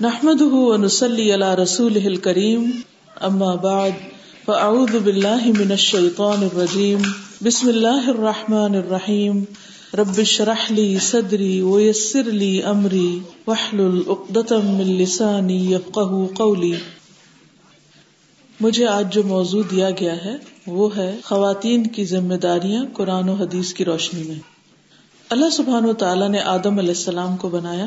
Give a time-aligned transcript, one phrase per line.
[0.00, 2.70] نحمده ونصلي على رسوله الكريم
[3.20, 3.90] اما بعد
[4.44, 7.02] فاعوذ بالله من الشيطان الرجيم.
[7.44, 9.44] بسم الله الرحمن الرحيم.
[9.94, 16.74] رب اشرح لي صدري ويسر لي امري واحلل عقدة من لساني يفقهوا قولي.
[18.60, 20.36] مجھے آج جو موضوع دیا گیا ہے،
[20.66, 24.38] وہ ہے خواتین کی ذمہ داریاں قرآن و حدیث کی روشنی میں۔
[25.30, 27.86] اللہ سبحان و تعالیٰ نے آدم علیہ السلام کو بنایا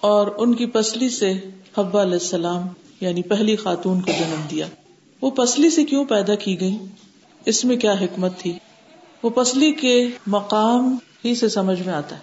[0.00, 1.32] اور ان کی پسلی سے
[1.78, 2.62] حبا علیہ السلام
[3.00, 4.66] یعنی پہلی خاتون کو جنم دیا۔
[5.22, 6.78] وہ پسلی سے کیوں پیدا کی گئی
[7.44, 8.58] اس میں کیا حکمت تھی؟
[9.22, 12.20] وہ پسلی کے مقام ہی سے سمجھ میں آتا ہے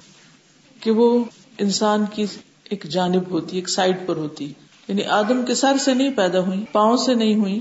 [0.79, 1.23] کہ وہ
[1.57, 2.25] انسان کی
[2.63, 4.53] ایک جانب ہوتی، ایک سائڈ پر ہوتی۔
[4.87, 7.59] یعنی آدم کے سر سے نہیں پیدا ہوئی، پاؤں سے نہیں ہوئی،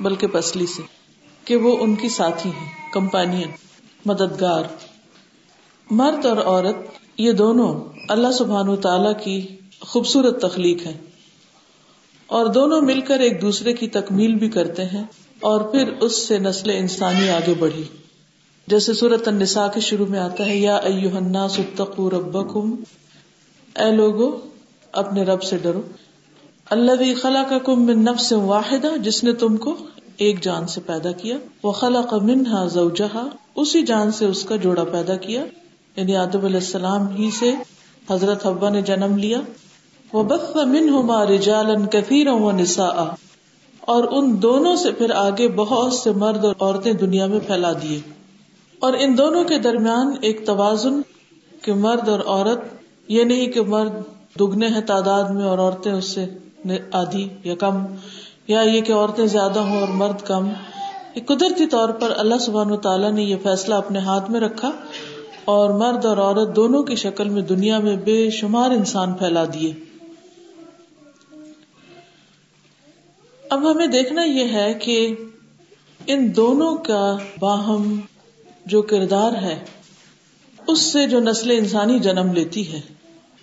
[0.00, 0.82] بلکہ پسلی سے۔
[1.44, 3.48] کہ وہ ان کی ساتھی ہیں، کمپینین،
[4.04, 4.62] مددگار۔
[5.90, 6.76] مرد اور عورت
[7.18, 10.92] یہ دونوں اللہ سبحان تعالی کی خوبصورت تخلیق ہے
[12.26, 15.04] اور دونوں مل کر ایک دوسرے کی تکمیل بھی کرتے ہیں
[15.40, 17.82] اور پھر اس سے نسل انسانی آگے بڑھی۔
[18.66, 22.74] جیسے سورت النساء کے شروع میں آتا ہے، یا الناس اتقوا ربکم۔
[23.76, 24.40] اے لوگو،
[24.92, 25.82] اپنے رب سے ڈرو۔
[26.70, 29.76] اللہ خلقکم من نفس واحدہ، جس نے تم کو
[30.16, 34.84] ایک جان سے پیدا کیا۔ وہ خلق منہا زوجہا، اسی جان سے اس کا جوڑا
[34.84, 35.44] پیدا کیا۔
[35.96, 37.52] یعنی آدم علیہ السلام ہی سے
[38.10, 39.38] حضرت حبا نے جنم لیا۔
[40.12, 43.14] وہ بخ من ہوما رجالن کثیر و نسا
[43.80, 48.00] اور ان دونوں سے پھر آگے بہت سے مرد اور عورتیں دنیا میں پھیلا دیے۔
[48.78, 51.00] اور ان دونوں کے درمیان ایک توازن
[51.62, 52.60] کہ مرد اور عورت،
[53.08, 53.92] یہ نہیں کہ مرد
[54.40, 56.26] دگنے ہیں تعداد میں اور عورتیں اس سے
[56.92, 57.84] آدھی یا کم،
[58.48, 60.48] یا یہ کہ عورتیں زیادہ ہوں اور مرد کم۔
[61.26, 64.70] قدرتی طور پر اللہ سبحان و تعالیٰ نے یہ فیصلہ اپنے ہاتھ میں رکھا۔
[65.46, 69.72] اور مرد اور عورت دونوں کی شکل میں دنیا میں بے شمار انسان پھیلا دیے۔
[73.50, 75.14] اب ہمیں دیکھنا یہ ہے کہ
[76.06, 78.00] ان دونوں کا باہم
[78.66, 79.64] جو کردار ہے،
[80.66, 82.80] اس سے جو نسل انسانی جنم لیتی ہے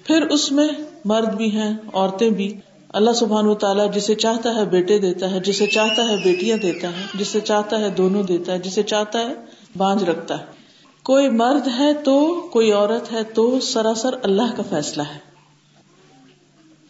[0.04, 0.68] پھر اس میں
[1.06, 2.60] مرد بھی ہیں، عورتیں بھی۔
[2.90, 6.88] اللہ سبحان و تعالیٰ جسے چاہتا ہے بیٹے دیتا ہے، جسے چاہتا ہے بیٹیاں دیتا
[6.88, 9.34] ہے، جسے چاہتا ہے دونوں دیتا ہے، جسے چاہتا ہے
[9.78, 10.63] بانج رکھتا ہے۔
[11.04, 15.20] کوئی مرد ہے تو کوئی عورت ہے تو سراسر اللہ کا فیصلہ ہے۔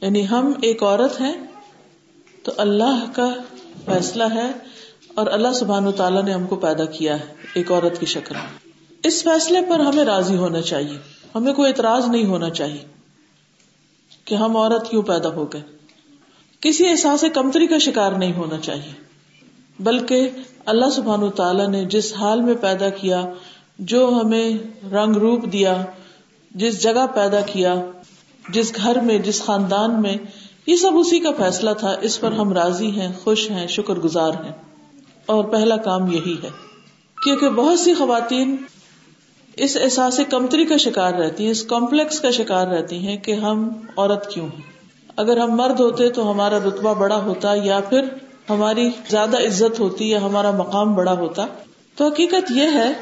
[0.02, 1.34] یعنی ہم ایک عورت ہیں
[2.44, 3.34] تو اللہ کا
[3.86, 4.52] فیصلہ ہے
[5.16, 8.36] اور اللہ سبحان و تعالیٰ نے ہم کو پیدا کیا ہے ایک عورت کی شکل۔
[9.04, 10.98] اس فیصلے پر ہمیں راضی ہونا چاہیے۔
[11.36, 12.86] ہمیں کوئی اعتراض نہیں ہونا چاہیے
[14.26, 15.62] کہ ہم عورت کیوں پیدا ہو گئے۔
[16.60, 18.94] کسی احساس کمتری کا شکار نہیں ہونا چاہیے۔
[19.80, 20.30] بلکہ
[20.66, 23.26] اللہ سبحان و تعالیٰ نے جس حال میں پیدا کیا
[23.80, 24.50] جو ہمیں
[24.92, 25.86] رنگ روپ دیا،
[26.52, 27.76] جس جگہ پیدا کیا،
[28.50, 30.16] جس گھر میں، جس خاندان میں،
[30.68, 34.32] یہ سب اسی کا فیصلہ تھا، اس پر ہم راضی ہیں، خوش ہیں، شکر گزار
[34.46, 34.52] ہیں۔
[35.26, 36.50] اور پہلا کام یہی ہے
[37.24, 38.56] کیونکہ بہت سی خواتین
[39.56, 43.70] اس احساس کمتری کا شکار رہتی ہیں، اس کمپلیکس کا شکار رہتی ہیں کہ ہم
[43.98, 44.62] عورت کیوں ہیں۔
[45.16, 48.02] اگر ہم مرد ہوتے تو ہمارا رتبہ بڑا ہوتا یا پھر
[48.50, 51.46] ہماری زیادہ عزت ہوتی یا ہمارا مقام بڑا ہوتا۔
[51.96, 52.94] تو حقیقت یہ ہے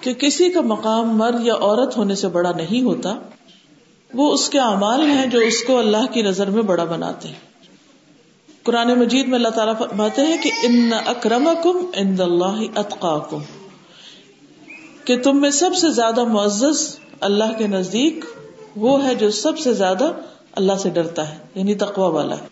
[0.00, 3.18] کہ کسی کا مقام مرد یا عورت ہونے سے بڑا نہیں ہوتا،
[4.14, 7.46] وہ اس کے اعمال ہیں جو اس کو اللہ کی نظر میں بڑا بناتے ہیں۔
[8.62, 13.42] قرآن مجید میں اللہ تعالیٰ فرماتے ہیں کہ ان اکرم کم ان اللہ اطقا کم
[15.04, 18.24] کہ تم میں سب سے زیادہ معزز اللہ کے نزدیک
[18.76, 20.12] وہ ہے جو سب سے زیادہ
[20.52, 22.46] اللہ سے ڈرتا ہے یعنی تقوا والا ہے۔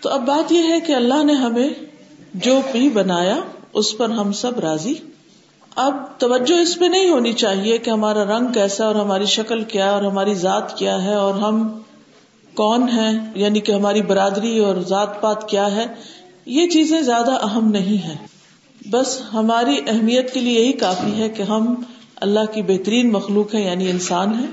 [0.00, 1.68] تو اب بات یہ ہے کہ اللہ نے ہمیں
[2.34, 3.36] جو بھی بنایا،
[3.72, 4.94] اس پر ہم سب راضی
[5.76, 9.90] اب توجہ اس پہ نہیں ہونی چاہیے کہ ہمارا رنگ کیسا اور ہماری شکل کیا
[9.90, 11.78] اور ہماری ذات کیا ہے اور ہم
[12.54, 15.86] کون ہیں یعنی کہ ہماری برادری اور ذات پات کیا ہے،
[16.46, 18.16] یہ چیزیں زیادہ اہم نہیں ہے
[18.90, 21.74] بس ہماری اہمیت کے لیے یہی کافی ہے کہ ہم
[22.16, 24.46] اللہ کی بہترین مخلوق ہے یعنی انسان ہے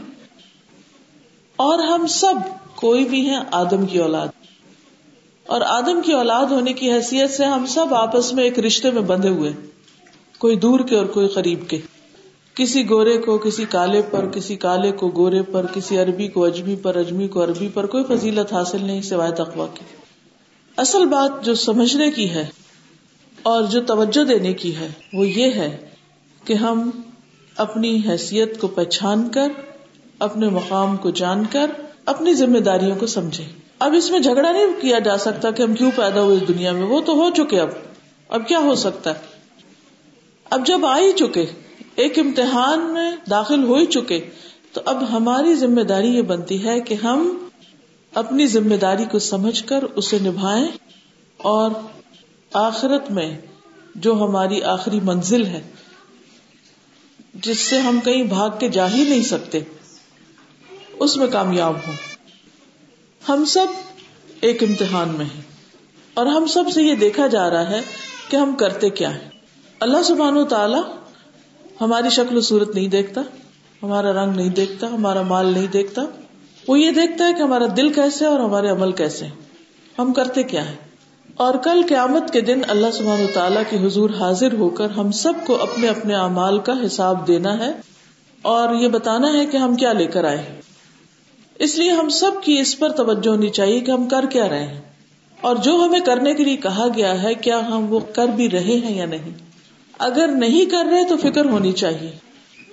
[1.56, 2.36] اور ہم سب
[2.76, 4.28] کوئی بھی ہیں، آدم کی اولاد۔
[5.48, 9.02] اور آدم کی اولاد ہونے کی حیثیت سے ہم سب آپس میں ایک رشتے میں
[9.02, 9.69] بندھے ہوئے۔ ہیں
[10.40, 11.78] کوئی دور کے اور کوئی قریب کے۔
[12.56, 16.76] کسی گورے کو، کسی کالے پر، کسی کالے کو گورے پر، کسی عربی کو اجمی
[16.76, 19.84] پر، اجمی کو عربی پر کوئی فضیلت حاصل نہیں سوائے تقوا کی
[20.78, 22.46] اصل بات جو سمجھنے کی ہے
[23.44, 25.78] اور جو توجہ دینے کی ہے وہ یہ ہے
[26.46, 26.90] کہ ہم
[27.56, 29.48] اپنی حیثیت کو پہچان کر،
[30.20, 31.66] اپنے مقام کو جان کر،
[32.06, 33.44] اپنی ذمہ داریوں کو سمجھے
[33.80, 36.72] اب اس میں جھگڑا نہیں کیا جا سکتا کہ ہم کیوں پیدا ہوئے اس دنیا
[36.72, 37.70] میں؟ وہ تو ہو چکے اب۔
[38.30, 39.39] اب کیا ہو سکتا ہے؟
[40.50, 41.46] اب جب آ ہی چکے،
[41.96, 44.30] ایک امتحان میں داخل ہو ہی چکے،
[44.74, 47.48] تو اب ہماری ذمہ داری یہ بنتی ہے کہ ہم
[48.14, 50.68] اپنی ذمہ داری کو سمجھ کر اسے نبھائیں
[51.38, 51.72] اور
[52.54, 53.38] آخرت میں
[53.96, 55.62] جو ہماری آخری منزل ہے،
[57.34, 59.60] جس سے ہم کہیں بھاگ کے جا ہی نہیں سکتے۔
[61.00, 61.96] اس میں کامیاب ہوں۔
[63.30, 63.68] ہم سب
[64.42, 65.42] ایک امتحان میں ہیں
[66.14, 67.82] اور ہم سب سے یہ دیکھا جا رہا ہے
[68.30, 69.39] کہ ہم کرتے کیا ہیں۔
[69.80, 70.78] اللہ سبحان و تعالی
[71.82, 73.22] ہماری شکل و صورت نہیں دیکھتا،
[73.84, 76.02] ہمارا رنگ نہیں دیکھتا، ہمارا مال نہیں دیکھتا۔
[76.68, 79.26] وہ یہ دیکھتا ہے کہ ہمارا دل کیسے اور ہمارے عمل کیسے
[80.00, 80.76] ہم کرتے کیا ہے
[81.36, 85.34] اور کل قیامت کے دن اللہ سبحانہ تعالیٰ کے حضور حاضر ہو کر ہم سب
[85.48, 87.72] کو اپنے اپنے اعمال کا حساب دینا ہے
[88.42, 90.62] اور یہ بتانا ہے کہ ہم کیا لے کر آئے
[91.56, 94.68] اس لیے ہم سب کی اس پر توجہ ہونی چاہیے کہ ہم کر کیا رہے
[94.68, 94.82] ہیں۔
[95.42, 98.82] اور جو ہمیں کرنے کے لیے کہا گیا ہے، کیا ہم وہ کر بھی رہے
[98.84, 99.49] ہیں یا نہیں؟
[100.00, 102.12] اگر نہیں کر رہے تو فکر ہونی چاہیے،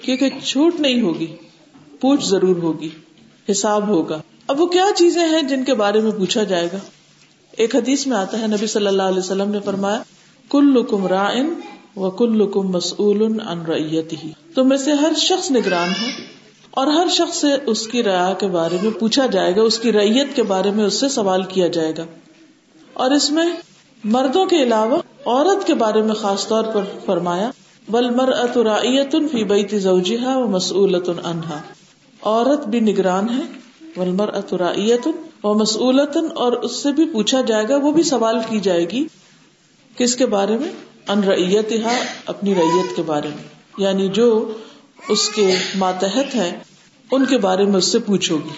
[0.02, 1.37] کیونکہ چھوٹ نہیں ہوگی،
[2.00, 2.88] پوچھ ضرور ہوگی،
[3.50, 6.78] حساب ہوگا۔ اب وہ کیا چیزیں ہیں جن کے بارے میں پوچھا جائے گا؟
[7.52, 10.02] ایک حدیث میں آتا ہے، نبی صلی اللہ علیہ وسلم نے فرمایا
[10.50, 11.55] کل لکم رائن
[11.96, 16.11] و کل لکم مسول ان ریتی ہی تو میں سے ہر شخص نگران ہے
[16.70, 19.93] اور ہر شخص سے اس کی ریا کے بارے میں پوچھا جائے گا، اس کی
[19.93, 22.05] ریت کے بارے میں اس سے سوال کیا جائے گا۔
[22.93, 23.46] اور اس میں
[24.05, 27.50] مردوں کے علاوہ عورت کے بارے میں خاص طور پر فرمایا،
[27.88, 31.61] بل مر اترایت فی بیت زوجها و مسولت انہا
[32.23, 33.43] عورت بھی نگران ہے
[33.96, 35.08] ولمر اترایت
[35.43, 39.06] و مسولت اور اس سے بھی پوچھا جائے گا، وہ بھی سوال کی جائے گی،
[39.96, 40.69] کس کے بارے میں؟
[41.08, 41.73] ان ریت
[42.26, 43.44] اپنی ریت کے بارے میں.
[43.78, 44.52] یعنی جو
[45.08, 46.58] اس کے ماتحت ہے
[47.11, 48.55] ان کے بارے میں اس سے پوچھو گی۔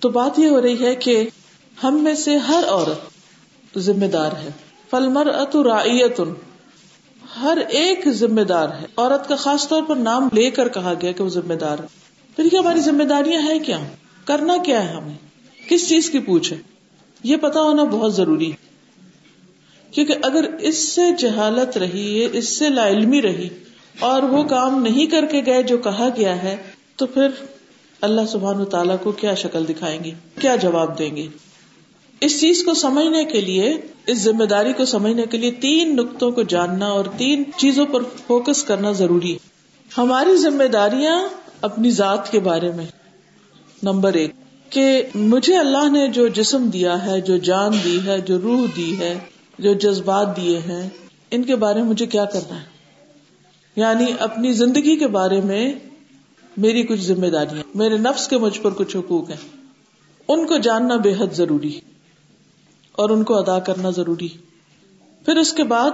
[0.00, 1.28] تو بات یہ ہو رہی ہے کہ
[1.84, 6.20] ہم میں سے ہر عورت ذمہ دار ہے۔ فلمر اترایت
[7.40, 11.12] ہر ایک ذمہ دار ہے۔ عورت کا خاص طور پر نام لے کر کہا گیا
[11.12, 11.86] کہ وہ ذمہ دار ہے۔
[12.36, 13.78] پھر کیا ہماری ذمہ داریاں ہیں کیا؟
[14.24, 15.14] کرنا کیا ہے ہمیں؟
[15.68, 16.58] کس چیز کی پوچھ ہے؟
[17.24, 18.56] یہ پتا ہونا بہت ضروری ہے۔
[19.90, 23.48] کیونکہ اگر اس سے جہالت رہی ہے، اس سے لا علمی رہی
[23.98, 26.56] اور وہ کام نہیں کر کے گئے جو کہا گیا ہے،
[26.96, 27.28] تو پھر
[28.00, 30.10] اللہ سبحان تعالیٰ کو کیا شکل دکھائیں گے؟
[30.40, 31.26] کیا جواب دیں گے؟
[32.20, 33.76] اس چیز کو سمجھنے کے لیے،
[34.06, 38.02] اس ذمہ داری کو سمجھنے کے لیے تین نقطوں کو جاننا اور تین چیزوں پر
[38.02, 39.38] فوکس کرنا ضروری ہے۔
[39.98, 41.28] ہماری ذمہ داریاں
[41.60, 42.86] اپنی ذات کے بارے میں۔
[43.82, 44.30] نمبر ایک،
[44.70, 48.98] کہ مجھے اللہ نے جو جسم دیا ہے، جو جان دی ہے، جو روح دی
[48.98, 49.18] ہے،
[49.58, 50.88] جو جذبات دیے ہیں،
[51.30, 52.64] ان کے بارے میں مجھے کیا کرنا ہے؟
[53.76, 55.74] یعنی اپنی زندگی کے بارے میں
[56.56, 59.36] میری کچھ ذمہ داریاں۔ میرے نفس کے مجھ پر کچھ حقوق ہیں۔
[60.28, 61.89] ان کو جاننا بے حد ضروری ہے۔
[63.00, 64.28] اور ان کو ادا کرنا ضروری۔
[65.24, 65.90] پھر اس کے بعد،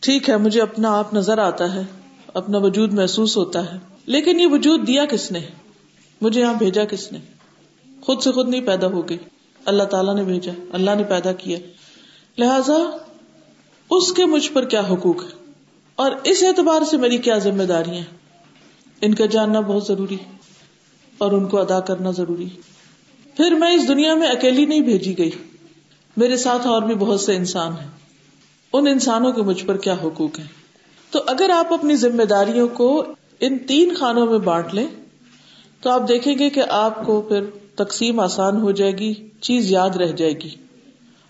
[0.00, 1.82] ٹھیک ہے، مجھے اپنا آپ نظر آتا ہے،
[2.34, 5.40] اپنا وجود محسوس ہوتا ہے۔ لیکن یہ وجود دیا کس نے؟
[6.20, 7.18] مجھے یہاں بھیجا کس نے؟
[8.00, 9.18] خود سے خود نہیں پیدا ہو گئی۔
[9.64, 11.58] اللہ تعالیٰ نے بھیجا، اللہ نے پیدا کیا۔
[12.38, 12.96] لہذا،
[13.90, 15.52] اس کے مجھ پر کیا حقوق ہے؟
[15.96, 17.98] اور اس اعتبار سے میری کیا ذمہ داری
[19.00, 20.16] ان کا جاننا بہت ضروری،
[21.18, 22.48] اور ان کو ادا کرنا ضروری۔
[23.36, 25.30] پھر میں اس دنیا میں اکیلی نہیں بھیجی گئی۔
[26.16, 27.90] میرے ساتھ اور بھی بہت سے انسان ہیں۔
[28.72, 30.46] ان انسانوں کے مجھ پر کیا حقوق ہیں؟
[31.10, 33.04] تو اگر آپ اپنی ذمہ داریوں کو
[33.40, 34.86] ان تین خانوں میں بانٹ لیں،
[35.80, 37.40] تو آپ دیکھیں گے کہ آپ کو پھر
[37.74, 40.50] تقسیم آسان ہو جائے گی، چیز یاد رہ جائے گی۔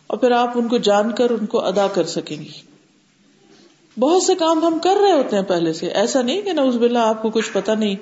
[0.07, 2.51] اور پھر آپ ان کو جان کر ان کو ادا کر سکیں گی۔
[4.01, 7.09] بہت سے کام ہم کر رہے ہوتے ہیں پہلے سے۔ ایسا نہیں کہ نوز بلا
[7.09, 7.95] آپ کو کچھ پتا نہیں،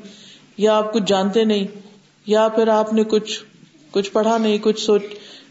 [0.56, 1.66] یا آپ کچھ جانتے نہیں،
[2.26, 3.44] یا پھر آپ نے کچھ
[3.90, 5.02] کچھ پڑھا نہیں، کچھ سوچ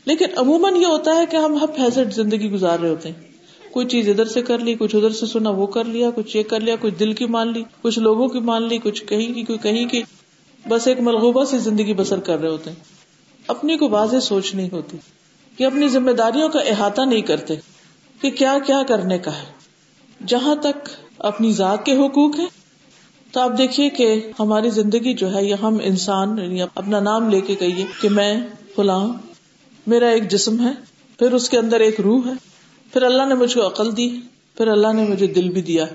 [0.05, 3.31] لیکن عموماً یہ ہوتا ہے کہ ہم ہب فیزٹ زندگی گزار رہے ہوتے ہیں۔
[3.71, 6.43] کوئی چیز ادھر سے کر لی، کچھ ادھر سے سنا، وہ کر لیا، کچھ یہ
[6.43, 9.43] کر لیا کچھ دل کی مان لی، کچھ لوگوں کی مان لی، کچھ کہیں کی،
[9.43, 10.01] کوئی کہیں کی۔
[10.69, 12.77] بس ایک ملغوبہ سے زندگی بسر کر رہے ہوتے ہیں۔
[13.47, 14.97] اپنی کو واضح سوچ نہیں ہوتی
[15.57, 17.55] کہ اپنی ذمہ داریوں کا احاطہ نہیں کرتے
[18.21, 19.61] کہ کیا کیا کرنے کا ہے۔
[20.27, 22.47] جہاں تک اپنی ذات کے حقوق ہیں،
[23.31, 27.41] تو آپ دیکھیے کہ ہماری زندگی جو ہے یا ہم انسان یعنی اپنا نام لے
[27.41, 28.41] کے کہیے کہ میں
[28.75, 29.07] فلاں
[29.87, 30.71] میرا ایک جسم ہے،
[31.19, 32.33] پھر اس کے اندر ایک روح ہے۔
[32.93, 34.19] پھر اللہ نے مجھ کو عقل دی،
[34.57, 35.85] پھر اللہ نے مجھے دل بھی دیا۔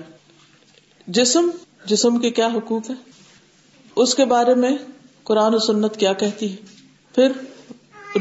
[1.07, 1.49] جسم
[1.85, 2.95] جسم کے کیا حقوق ہے
[3.95, 4.77] اس کے بارے میں
[5.23, 6.55] قرآن و سنت کیا کہتی ہے؟
[7.15, 7.31] پھر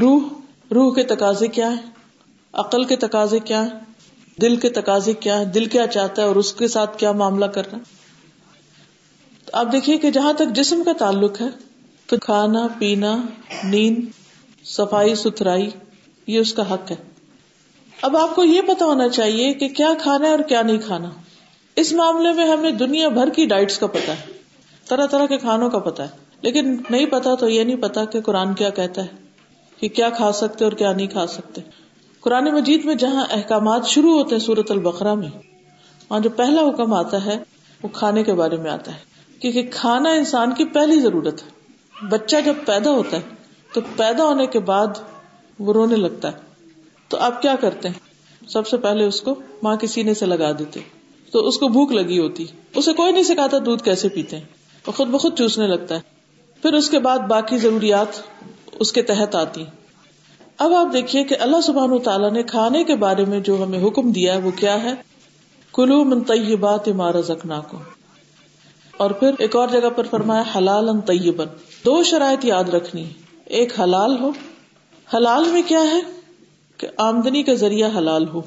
[0.00, 0.22] روح
[0.70, 1.90] روح کے تقاضے کیا ہے
[2.52, 3.70] عقل کے تقاضے کیا ہے
[4.40, 7.44] دل کے تقاضے کیا ہے دل کیا چاہتا ہے اور اس کے ساتھ کیا معاملہ
[7.44, 7.78] کرنا؟
[9.52, 11.46] آپ دیکھیے کہ جہاں تک جسم کا تعلق ہے،
[12.06, 13.16] تو کھانا، پینا،
[13.64, 13.98] نیند
[14.66, 15.70] صفائی ستھرائی،
[16.26, 16.96] یہ اس کا حق ہے۔
[18.02, 21.10] اب آپ کو یہ پتا ہونا چاہیے کہ کیا کھانا ہے اور کیا نہیں کھانا۔
[21.76, 24.32] اس معاملے میں ہمیں دنیا بھر کی ڈائٹس کا پتا ہے۔
[24.88, 26.08] طرح طرح کے کھانوں کا پتا ہے۔
[26.40, 29.06] لیکن نہیں پتا تو یہ نہیں پتا کہ قرآن کیا کہتا ہے
[29.80, 31.60] کہ کیا کھا سکتے اور کیا نہیں کھا سکتے۔
[32.20, 35.30] قرآن مجید میں جہاں احکامات شروع ہوتے ہیں سورت البقرہ میں،
[36.10, 37.38] وہاں جو پہلا حکم آتا ہے،
[37.82, 38.98] وہ کھانے کے بارے میں آتا ہے۔
[39.40, 41.48] کیونکہ کھانا انسان کی پہلی ضرورت ہے۔
[42.08, 43.35] بچہ جب پیدا ہوتا ہے
[43.76, 44.86] تو پیدا ہونے کے بعد
[45.58, 46.36] وہ رونے لگتا ہے۔
[47.08, 47.98] تو آپ کیا کرتے ہیں؟
[48.48, 50.80] سب سے پہلے اس کو ماں کے سینے سے لگا دیتے۔
[51.32, 54.44] تو اس کو بھوک لگی ہوتی۔ اسے کوئی نہیں سکھاتا دودھ کیسے پیتے۔ ہیں
[54.86, 56.00] وہ خود بخود چوسنے لگتا ہے۔
[56.62, 58.06] پھر اس کے بعد باقی ضروریات
[58.78, 59.64] اس کے تحت آتی۔
[60.58, 64.12] اب آپ دیکھیے کہ اللہ سبحان تعالیٰ نے کھانے کے بارے میں جو ہمیں حکم
[64.12, 64.92] دیا ہے وہ کیا ہے؟
[65.74, 67.78] کلو من طیبات ما رزقناکم۔
[68.96, 71.46] اور پھر ایک اور جگہ پر فرمایا حلال طیبن
[71.84, 73.04] دو شرائط یاد رکھنی۔
[73.46, 74.32] ایک حلال ہو۔
[75.14, 76.00] حلال میں کیا ہے؟
[76.76, 78.42] کہ آمدنی کا ذریعہ حلال ہو۔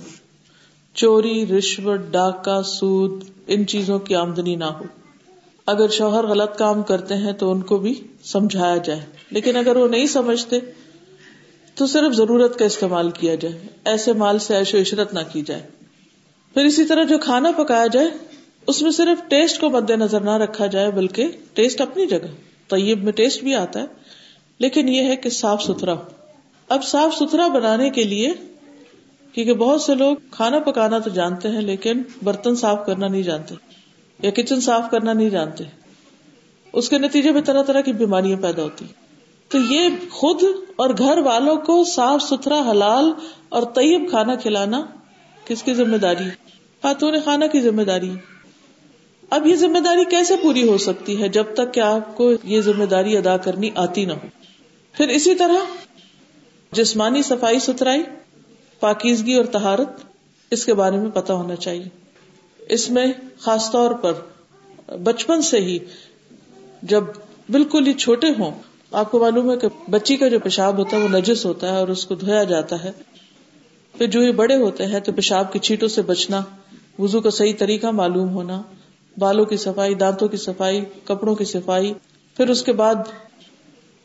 [0.93, 4.83] چوری، رشوت، ڈاکہ، سود، ان چیزوں کی آمدنی نہ ہو۔
[5.65, 9.87] اگر شوہر غلط کام کرتے ہیں تو ان کو بھی سمجھایا جائے۔ لیکن اگر وہ
[9.87, 10.59] نہیں سمجھتے،
[11.75, 15.61] تو صرف ضرورت کا استعمال کیا جائے۔ ایسے مال سے ایشو عشرت نہ کی جائے۔
[16.53, 18.07] پھر اسی طرح جو کھانا پکایا جائے،
[18.67, 22.27] اس میں صرف ٹیسٹ کو مد نظر نہ رکھا جائے، بلکہ ٹیسٹ اپنی جگہ،
[22.69, 23.98] طیب میں ٹیسٹ بھی آتا ہے۔
[24.59, 25.95] لیکن یہ ہے کہ صاف ستھرا۔
[26.69, 28.33] اب صاف ستھرا بنانے کے لیے
[29.33, 33.55] کیونکہ بہت سے لوگ کھانا پکانا تو جانتے ہیں لیکن برتن صاف کرنا نہیں جانتے
[34.19, 35.63] یا کچن صاف کرنا نہیں جانتے۔
[36.73, 38.85] اس کے نتیجے میں طرح طرح کی بیماریاں پیدا ہوتی۔
[39.47, 40.43] تو یہ خود
[40.75, 43.13] اور گھر والوں کو صاف ستھرا، حلال
[43.49, 44.81] اور طیب کھانا کھلانا
[45.45, 46.29] کس کی ذمہ داری؟
[46.81, 48.11] خاتون خانہ کی ذمہ داری۔
[49.29, 52.61] اب یہ ذمہ داری کیسے پوری ہو سکتی ہے جب تک کہ آپ کو یہ
[52.61, 54.27] ذمہ داری ادا کرنی آتی نہ ہو؟
[54.93, 55.75] پھر اسی طرح
[56.71, 58.03] جسمانی صفائی ستھرائی،
[58.79, 60.03] پاکیزگی اور تہارت
[60.51, 61.89] اس کے بارے میں پتا ہونا چاہیے۔
[62.69, 63.05] اس میں
[63.39, 64.13] خاص طور پر
[65.03, 65.77] بچپن سے ہی
[66.81, 67.03] جب
[67.49, 68.51] بالکل ہی چھوٹے ہوں،
[68.91, 71.77] آپ کو معلوم ہے کہ بچی کا جو پیشاب ہوتا ہے وہ نجس ہوتا ہے
[71.77, 72.91] اور اس کو دھویا جاتا ہے۔
[73.97, 76.41] پھر جو یہ بڑے ہوتے ہیں تو پیشاب کی چھیٹوں سے بچنا
[76.99, 78.61] وزو کا صحیح طریقہ معلوم ہونا،
[79.17, 81.93] بالوں کی صفائی، دانتوں کی صفائی، کپڑوں کی صفائی،
[82.37, 82.95] پھر اس کے بعد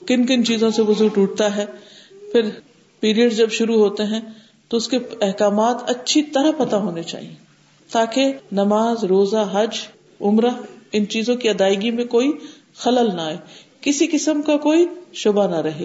[0.06, 1.66] کن کن چیزوں سے وزو ٹوٹتا ہے۔
[2.32, 2.48] پھر
[3.00, 4.20] پیریڈ جب شروع ہوتے ہیں
[4.68, 7.34] تو اس کے احکامات اچھی طرح پتا ہونے چاہیے
[7.92, 9.76] تاکہ نماز، روزہ، حج،
[10.20, 10.50] عمرہ،
[10.92, 12.32] ان چیزوں کی ادائیگی میں کوئی
[12.76, 13.36] خلل نہ آئے۔
[13.80, 15.84] کسی قسم کا کوئی شبہ نہ رہے۔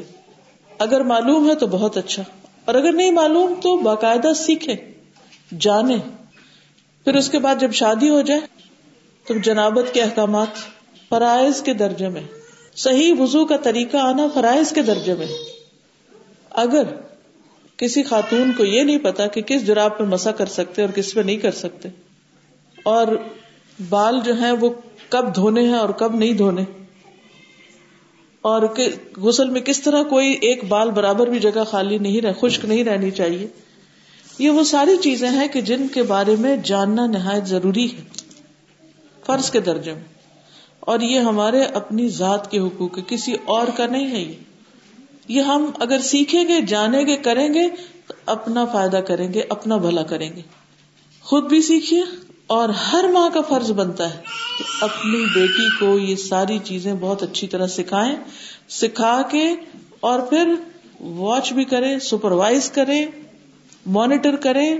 [0.79, 2.23] اگر معلوم ہے تو بہت اچھا۔
[2.65, 4.75] اور اگر نہیں معلوم تو باقاعدہ سیکھے
[5.59, 5.97] جانے
[7.03, 8.41] پھر اس کے بعد جب شادی ہو جائے
[9.27, 10.47] تو جنابت کے احکامات،
[11.09, 12.38] فرائض کے درجے میں۔
[12.79, 15.27] صحیح وضو کا طریقہ آنا فرائض کے درجے میں
[16.57, 16.83] اگر
[17.79, 21.13] کسی خاتون کو یہ نہیں پتا کہ کس جراب پہ مسا کر سکتے اور کس
[21.13, 21.89] پہ نہیں کر سکتے،
[22.85, 23.07] اور
[23.79, 24.69] بال جو ہیں وہ
[25.09, 26.63] کب دھونے ہیں اور کب نہیں دھونے،
[28.43, 28.67] اور
[29.17, 32.83] غسل میں کس طرح کوئی ایک بال برابر بھی جگہ خالی نہیں رہ، خشک نہیں
[32.83, 33.47] رہنی چاہیے،
[34.39, 38.03] یہ وہ ساری چیزیں ہیں کہ جن کے بارے میں جاننا نہایت ضروری ہے،
[39.25, 40.07] فرض کے درجے میں۔
[40.79, 44.35] اور یہ ہمارے اپنی ذات کے حقوق ہے، کسی اور کا نہیں ہے
[45.27, 47.67] یہ۔ ہم اگر سیکھیں گے، جانیں گے، کریں گے،
[48.07, 50.41] تو اپنا فائدہ کریں گے، اپنا بھلا کریں گے۔
[51.21, 52.01] خود بھی سیکھیے
[52.47, 54.21] اور ہر ماں کا فرض بنتا ہے
[54.57, 58.15] کہ اپنی بیٹی کو یہ ساری چیزیں بہت اچھی طرح سکھائے
[58.69, 59.55] سکھا کے
[59.99, 60.55] اور پھر
[61.01, 63.05] واچ بھی کرے سپروائز کرے
[63.85, 64.75] مانیٹر کرے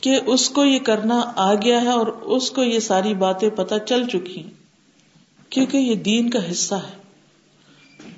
[0.00, 3.74] کہ اس کو یہ کرنا آ گیا ہے اور اس کو یہ ساری باتیں پتہ
[3.86, 4.63] چل چکی ہیں۔
[5.54, 7.04] کیونکہ یہ دین کا حصہ ہے۔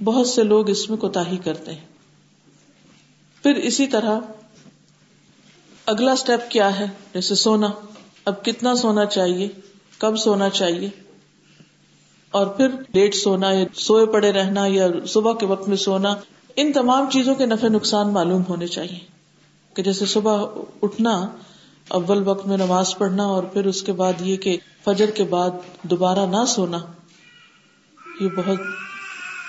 [0.05, 1.85] بہت سے لوگ اس میں کوتا کرتے ہیں۔
[3.43, 4.21] پھر اسی طرح
[5.87, 7.67] اگلا اسٹیپ کیا ہے؟ جیسے سونا۔
[8.25, 9.49] اب کتنا سونا چاہیے؟
[9.99, 10.91] کب سونا چاہیے؟
[12.31, 16.15] اور پھر لیٹ سونا یا سوئے پڑے رہنا یا صبح کے وقت میں سونا،
[16.57, 18.99] ان تمام چیزوں کے نفع نقصان معلوم ہونے چاہیے۔
[19.75, 20.47] کہ جیسے صبح
[20.83, 21.29] اٹھنا،
[21.89, 25.51] اول وقت میں نماز پڑھنا اور پھر اس کے بعد یہ کہ فجر کے بعد
[25.83, 26.79] دوبارہ نہ سونا۔
[28.21, 28.59] یہ بہت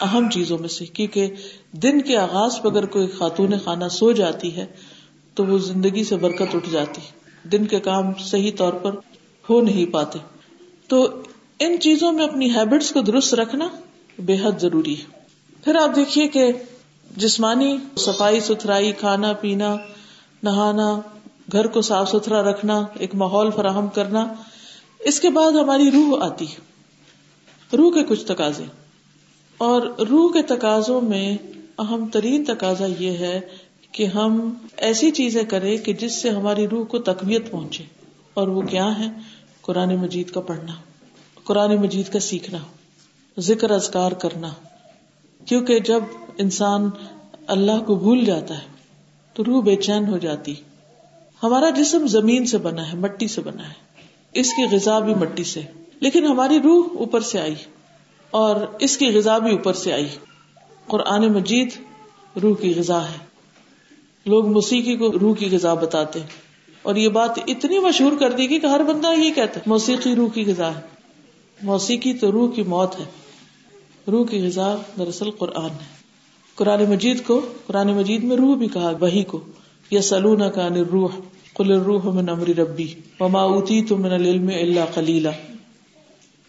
[0.02, 1.32] اہم چیزوں میں سے، کیونکہ
[1.72, 4.66] دن کے آغاز پہ اگر کوئی خاتون خانہ سو جاتی ہے،
[5.34, 7.02] تو وہ زندگی سے برکت اٹھ جاتی
[7.50, 8.96] دن کے کام صحیح طور پر
[9.50, 10.20] ہو نہیں پاتے۔
[10.88, 11.22] تو
[11.60, 13.68] ان چیزوں میں اپنی ہیبٹس کو درست رکھنا
[14.20, 15.04] بے حد ضروری ہے۔
[15.64, 16.52] پھر آپ دیکھیے کہ
[17.18, 19.76] جسمانی صفائی، ستھرائی، کھانا، پینا،
[20.44, 21.00] نہانا،
[21.52, 24.28] گھر کو صاف ستھرا رکھنا، ایک ماحول فراہم کرنا،
[25.00, 26.77] اس کے بعد ہماری روح آتی ہے۔
[27.74, 28.64] روح کے کچھ تقاضے۔
[29.58, 31.38] اور روح کے تقاضوں میں
[31.80, 33.42] اہم ترین تقاضا یہ ہے
[33.92, 37.84] کہ ہم ایسی چیزیں کریں کہ جس سے ہماری روح کو تقویت پہنچے۔
[38.34, 39.06] اور وہ کیا ہے
[39.62, 40.72] قرآن مجید کا پڑھنا،
[41.44, 42.58] قرآن مجید کا سیکھنا،
[43.40, 44.50] ذکر ازکار کرنا۔
[45.46, 46.04] کیونکہ جب
[46.38, 46.90] انسان
[47.48, 48.68] اللہ کو بھول جاتا ہے،
[49.34, 50.56] تو روح بے چین ہو جاتی۔
[51.44, 53.74] ہمارا جسم زمین سے بنا ہے، مٹی سے بنا ہے۔
[54.34, 55.62] اس کی غذا بھی مٹی سے۔
[56.00, 57.56] لیکن ہماری روح اوپر سے آئی
[58.30, 60.08] اور اس کی غذا بھی اوپر سے آئی۔
[60.88, 61.70] قرآن مجید
[62.44, 63.18] روح کی غذا ہے۔
[64.26, 66.28] لوگ موسیقی کو روح کی غذا بتاتے ہیں۔
[66.82, 70.16] اور یہ بات اتنی مشہور کر دی گی کہ ہر بندہ یہ کہتا ہے، موسیقی
[70.16, 70.82] روح کی غذا ہے۔
[71.62, 73.06] موسیقی تو روح کی موت ہے۔
[74.12, 75.98] روح کی غذا دراصل قرآن ہے۔
[76.56, 79.40] قرآن مجید کو، قرآن مجید میں روح بھی کہا وہی کو۔
[79.92, 81.10] یا سلون کا روح
[81.56, 85.30] کل روح من امر ربی، وما اوتی تو من العلم اللہ کلیلہ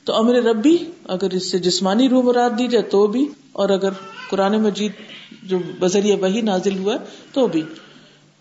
[0.09, 3.89] تو امر ربی اگر اس سے جسمانی روح مراد دی جائے تو بھی، اور اگر
[4.31, 4.93] قرآن مجید
[5.43, 6.99] جو بذریعہ وہی نازل ہوا ہے
[7.33, 7.63] تو بھی۔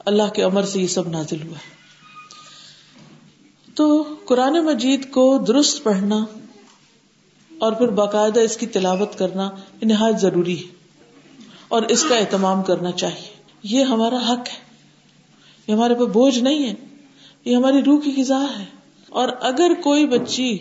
[0.06, 1.76] اللہ کے امر سے یہ سب نازل ہوا ہے۔
[3.76, 6.26] تو قرآن مجید کو درست پڑھنا
[7.58, 9.50] اور پھر باقاعدہ اس کی تلاوت کرنا
[9.82, 10.72] نہایت ضروری ہے
[11.68, 14.60] اور اس کا اہتمام کرنا چاہیے۔ یہ ہمارا حق ہے۔
[15.68, 16.74] یہ ہمارے پہ بوجھ نہیں ہے۔
[17.46, 18.66] یہ ہماری روح کی غذا ہے۔
[19.10, 20.58] اور اگر کوئی بچی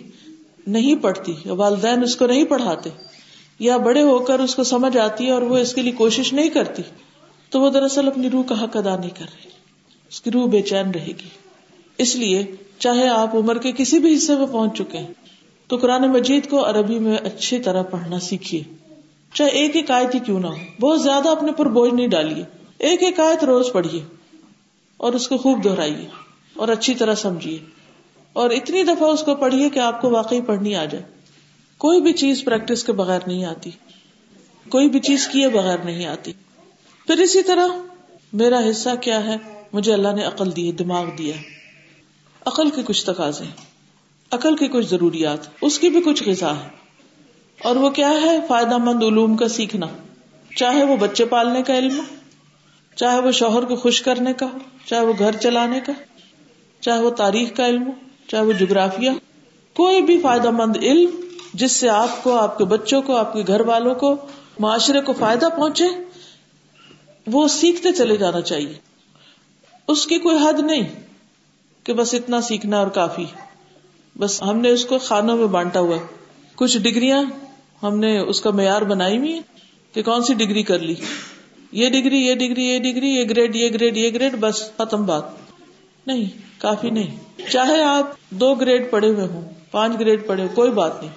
[0.67, 2.91] نہیں پڑھتی یا والدین اس کو نہیں پڑھاتے۔
[3.59, 6.33] یا بڑے ہو کر اس کو سمجھ آتی ہے اور وہ اس کے لیے کوشش
[6.33, 6.83] نہیں کرتی،
[7.51, 9.51] تو وہ دراصل اپنی روح کا حق ادا نہیں کر رہی۔
[10.09, 11.29] اس کی روح بے چین رہے گی۔
[11.99, 12.47] اس لیے
[12.79, 15.15] چاہے آپ عمر کے کسی بھی حصے میں پہنچ چکے ہیں،
[15.67, 18.63] تو قرآن مجید کو عربی میں اچھی طرح پڑھنا سیکھیے۔
[19.35, 22.45] چاہے ایک ایک آیت ہی کیوں نہ ہو، بہت زیادہ اپنے پر بوجھ نہیں ڈالیے۔
[22.79, 24.05] ایک ایک آیت روز پڑھیے
[24.97, 26.09] اور اس کو خوب دہرائیے
[26.57, 27.76] اور اچھی طرح سمجھیے۔
[28.37, 31.05] اور اتنی دفعہ اس کو پڑھیے کہ آپ کو واقعی پڑھنی آ جائے۔
[31.79, 33.71] کوئی بھی چیز پریکٹس کے بغیر نہیں آتی۔
[34.69, 36.33] کوئی بھی چیز کیے بغیر نہیں آتی۔
[37.07, 37.67] پھر اسی طرح
[38.33, 39.37] میرا حصہ کیا ہے؟
[39.73, 41.35] مجھے اللہ نے عقل دی دماغ دیا
[42.47, 43.45] عقل کے کچھ تقاضے
[44.31, 46.69] عقل کی کچھ ضروریات۔ اس کی بھی کچھ غذا ہے۔
[47.63, 49.87] اور وہ کیا ہے؟ فائدہ مند علوم کا سیکھنا۔
[50.57, 52.15] چاہے وہ بچے پالنے کا علم ہو،
[52.97, 54.47] چاہے وہ شوہر کو خوش کرنے کا
[54.85, 55.93] چاہے وہ گھر چلانے کا
[56.81, 57.93] چاہے وہ تاریخ کا علم ہو۔
[58.29, 59.11] چاہے وہ جغرافیہ،
[59.75, 61.11] کوئی بھی فائدہ مند علم
[61.55, 64.17] جس سے آپ کو، آپ کے بچوں کو، آپ کے گھر والوں کو
[64.59, 65.85] معاشرے کو فائدہ پہنچے،
[67.27, 68.75] وہ سیکھتے چلے جانا چاہیے۔
[69.89, 70.89] اس کی کوئی حد نہیں
[71.85, 73.25] کہ بس اتنا سیکھنا اور کافی۔
[74.19, 75.97] بس ہم نے اس کو خانوں میں بانٹا ہوا۔
[76.55, 77.23] کچھ ڈگریاں
[77.83, 79.41] ہم نے اس کا معیار بنائی ہوئی
[79.93, 80.95] کہ کون سی ڈگری کر لی۔
[81.73, 85.23] یہ ڈگری یہ ڈگری یہ ڈگری، یہ گریڈ یہ گریڈ یہ گریڈ، بس ختم بات۔
[86.07, 87.17] نہیں۔ کافی نہیں۔
[87.51, 91.13] چاہے آپ دو گریڈ پڑے ہوئے ہوں، پانچ گریڈ پڑے کوئی بات نہیں۔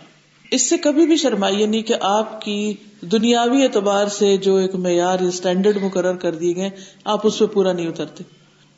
[0.51, 4.75] اس سے کبھی بھی شرمائیے نہیں یعنی کہ آپ کی دنیاوی اعتبار سے جو ایک
[4.75, 6.69] معیار اسٹینڈرڈ مقرر کر دیے گئے،
[7.03, 8.23] آپ اس پہ پورا نہیں اترتے۔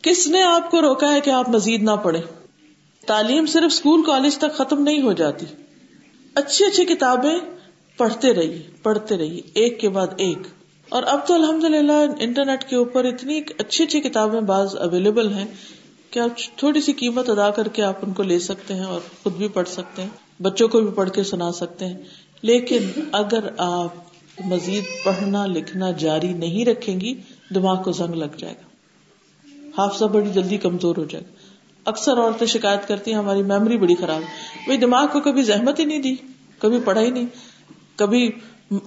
[0.01, 2.21] کس نے آپ کو روکا ہے کہ آپ مزید نہ پڑھیں؟
[3.07, 5.45] تعلیم صرف اسکول، کالج تک ختم نہیں ہو جاتی۔
[6.35, 7.37] اچھی اچھی کتابیں
[7.97, 10.37] پڑھتے رہیے پڑھتے رہیے، ایک کے بعد ایک۔
[10.89, 15.45] اور اب تو الحمد للہ انٹرنیٹ کے اوپر اتنی اچھی اچھی کتابیں بعض اویلیبل ہیں
[16.11, 19.01] کہ آپ تھوڑی سی قیمت ادا کر کے آپ ان کو لے سکتے ہیں اور
[19.23, 20.09] خود بھی پڑھ سکتے ہیں،
[20.41, 21.97] بچوں کو بھی پڑھ کے سنا سکتے ہیں۔
[22.41, 22.79] لیکن
[23.11, 23.93] اگر آپ
[24.45, 27.13] مزید پڑھنا لکھنا جاری نہیں رکھیں گی،
[27.55, 28.71] دماغ کو زنگ لگ جائے گا۔
[29.77, 31.33] حافظہ بڑی جلدی کمزور ہو جائے گا۔
[31.85, 34.21] اکثر عورتیں شکایت کرتی ہیں، ہماری میموری بڑی خراب
[34.65, 36.15] بھائی، دماغ کو کبھی زحمت ہی نہیں دی،
[36.59, 37.25] کبھی پڑھا ہی نہیں۔
[37.95, 38.31] کبھی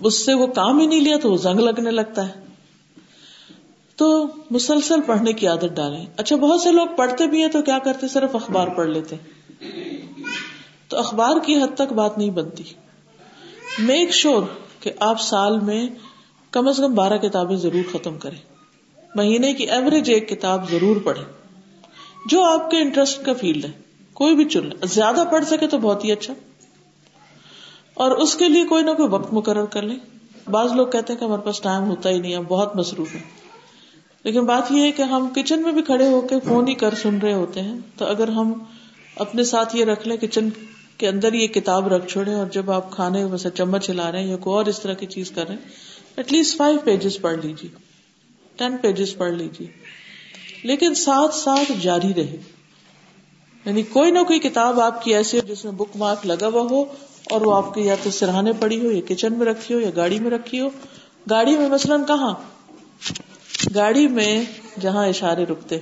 [0.03, 2.43] اس سے وہ کام ہی نہیں لیا تو وہ زنگ لگنے لگتا ہے۔
[3.96, 7.78] تو مسلسل پڑھنے کی عادت ڈالیں۔ اچھا بہت سے لوگ پڑھتے بھی ہیں تو کیا
[7.78, 9.16] کرتے؟ صرف اخبار پڑھ لیتے۔
[10.88, 12.64] تو اخبار کی حد تک بات نہیں بنتی۔
[13.78, 14.42] میک شور
[14.80, 15.88] کہ آپ سال میں
[16.50, 18.38] کم از کم بارہ کتابیں ضرور ختم کریں۔
[19.14, 21.24] مہینے کی ایوریج ایک کتاب ضرور پڑھیں۔
[22.26, 23.70] جو آپ کے انٹرسٹ کا فیلڈ ہے۔
[24.12, 26.35] کوئی بھی چن لیں زیادہ پڑھ سکے تو بہت ہی اچھا۔
[27.94, 29.98] اور اس کے لیے کوئی نہ کوئی وقت مقرر کر لیں۔
[30.50, 33.43] بعض لوگ کہتے ہیں کہ ہمارے پاس ٹائم ہوتا ہی نہیں، ہم بہت مصروف ہیں۔
[34.25, 36.95] لیکن بات یہ ہے کہ ہم کچن میں بھی کھڑے ہو کے فون ہی کر
[36.95, 38.53] سن رہے ہوتے ہیں تو اگر ہم
[39.17, 40.49] اپنے ساتھ یہ رکھ لیں کچن
[40.99, 44.31] کے اندر یہ کتاب رکھ چھوڑے اور جب آپ کھانے ویسے چمچ ہلا رہے ہیں
[44.31, 45.69] یا کوئی اور اس طرح کی چیز کر رہے ہیں
[46.17, 47.71] ایٹ لیسٹ فائیو پیجز پڑھ لیجیے
[48.57, 49.67] ٹین پیجز پڑھ لیجیے۔
[50.63, 52.37] لیکن ساتھ ساتھ جاری رہے۔
[53.65, 56.67] یعنی کوئی نہ کوئی کتاب آپ کی ایسی ہو جس میں بک مارک لگا ہوا
[56.71, 56.85] ہو
[57.31, 59.91] اور وہ آپ کے یا تو سرہانے پڑی ہو، یا کچن میں رکھی ہو، یا
[59.97, 60.69] گاڑی میں رکھی ہو۔
[61.31, 62.35] گاڑی میں مثلاً کہاں؟
[63.74, 64.44] گاڑی میں
[64.81, 65.79] جہاں اشارے رکتے،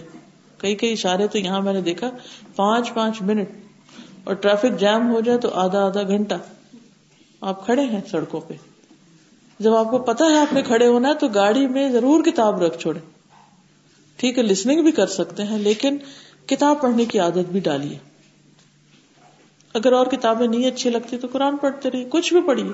[0.59, 2.11] کئی کئی اشارے تو یہاں میں نے دیکھا،
[2.57, 3.49] پانچ پانچ منٹ
[4.25, 6.35] اور ٹریفک جام ہو جائے تو آدھا آدھا گھنٹہ
[7.41, 8.55] آپ کھڑے ہیں سڑکوں پہ۔
[9.61, 12.63] جب آپ کو پتا ہے آپ نے کھڑے ہونا ہے تو گاڑی میں ضرور کتاب
[12.63, 13.01] رکھ چھوڑے
[14.17, 15.97] ٹھیک ہے لسننگ بھی کر سکتے ہیں، لیکن
[16.47, 17.99] کتاب پڑھنے کی عادت بھی ڈالیے۔
[19.75, 22.73] اگر اور کتابیں نہیں اچھی لگتی تو قرآن پڑھتے رہیے، کچھ بھی پڑھیے۔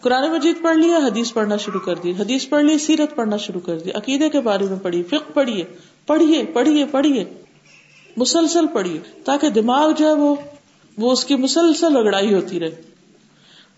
[0.00, 3.60] قرآن مجید پڑھ لیا حدیث پڑھنا شروع کر دی، حدیث پڑھ لی، سیرت پڑھنا شروع
[3.60, 5.64] کر دی، عقیدے کے بارے میں پڑھی فک پڑھیے
[6.06, 7.24] پڑھیے پڑھیے پڑھیے
[8.16, 10.34] مسلسل پڑھیے تاکہ دماغ جو ہے وہ
[10.98, 12.80] وہ اس کی مسلسل لگڑائی ہوتی رہے۔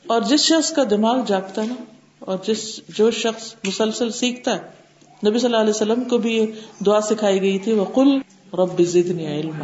[0.06, 1.74] اور جس شخص کا دماغ جاگتا ہے نا،
[2.18, 4.61] اور جس، جو شخص مسلسل سیکھتا ہے،
[5.28, 6.46] نبی صلی اللہ علیہ وسلم کو بھی یہ
[6.87, 8.18] دعا سکھائی گئی تھی وہ کل
[8.52, 9.62] رب زدنی علم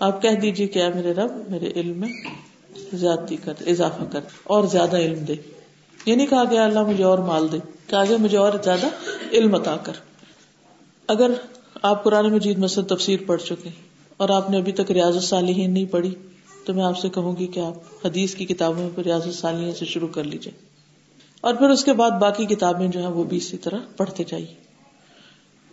[0.00, 2.08] آپ کہہ دیجیے کیا میرے رب، میرے علم میں
[2.92, 5.34] زیادتی کر، اضافہ کر، اور زیادہ علم دے۔
[6.06, 8.86] یہ نہیں کہا گیا اللہ مجھے اور مال دے، کہا گیا مجھے اور زیادہ
[9.32, 9.92] علم عطا کر۔
[11.08, 11.30] اگر
[11.82, 13.68] آپ قرآن مجید میں سے تفسیر پڑھ چکے
[14.16, 16.14] اور آپ نے ابھی تک ریاض الصالحین نہیں پڑھی،
[16.64, 19.84] تو میں آپ سے کہوں گی کہ آپ حدیث کی کتابوں میں ریاض الصالحین سے
[19.84, 20.52] شروع کر لیجیے
[21.40, 24.54] اور پھر اس کے بعد باقی کتابیں جو ہیں وہ بھی اسی طرح پڑھتے جائیے۔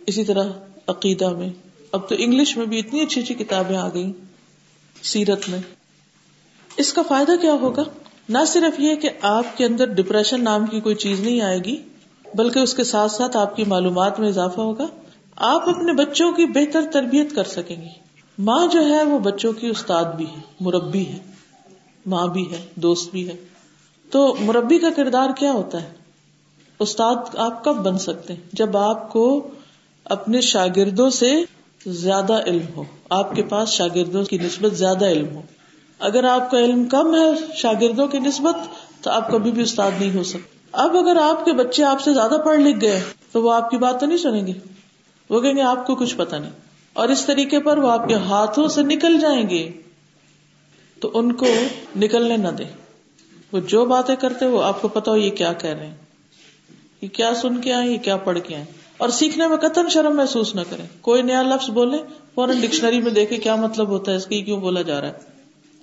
[0.06, 0.48] اسی طرح
[0.86, 1.48] عقیدہ میں،
[1.92, 4.12] اب تو انگلش میں بھی اتنی اچھی اچھی کتابیں آ گئی
[5.02, 5.58] سیرت میں۔
[6.76, 7.82] اس کا فائدہ کیا ہوگا؟
[8.30, 11.76] نہ صرف یہ کہ آپ کے اندر ڈپریشن نام کی کوئی چیز نہیں آئے گی،
[12.34, 14.86] بلکہ اس کے ساتھ ساتھ آپ کی معلومات میں اضافہ ہوگا۔
[15.36, 17.88] آپ اپنے بچوں کی بہتر تربیت کر سکیں گی۔
[18.38, 21.18] ماں جو ہے، وہ بچوں کی استاد بھی ہے، مربی ہے۔
[22.06, 23.36] ماں بھی ہے، دوست بھی ہے۔
[24.10, 25.90] تو مربی کا کردار کیا ہوتا ہے؟
[26.78, 29.48] استاد آپ کب بن سکتے ہیں؟ جب آپ کو
[30.04, 31.44] اپنے شاگردوں سے
[31.86, 35.42] زیادہ علم ہو، آپ کے پاس شاگردوں کی نسبت زیادہ علم ہو۔
[36.00, 38.56] اگر آپ کا علم کم ہے، شاگردوں کی نسبت،
[39.04, 42.14] تو آپ کبھی بھی استاد نہیں ہو سکتے۔ اب اگر آپ کے بچے آپ سے
[42.14, 44.52] زیادہ پڑھ لکھ گئے، تو وہ آپ کی بات تو نہیں سنیں گے۔
[45.30, 46.50] وہ کہیں گے، آپ کو کچھ پتا نہیں۔
[46.92, 49.70] اور اس طریقے پر وہ آپ کے ہاتھوں سے نکل جائیں گے۔
[51.00, 51.46] تو ان کو
[51.96, 52.64] نکلنے نہ دے
[53.52, 55.96] وہ جو باتیں کرتے، وہ آپ کو پتا ہو یہ کیا کہہ رہے ہیں۔
[57.02, 58.64] یہ کیا سن کے آئے، یہ کیا پڑھ کے آئے۔
[58.98, 61.98] اور سیکھنے میں قطن شرم محسوس نہ کریں۔ کوئی نیا لفظ بولے،
[62.34, 65.29] فوراً ڈکشنری میں دیکھے کیا مطلب ہوتا ہے، اس کی کیوں بولا جا رہا ہے۔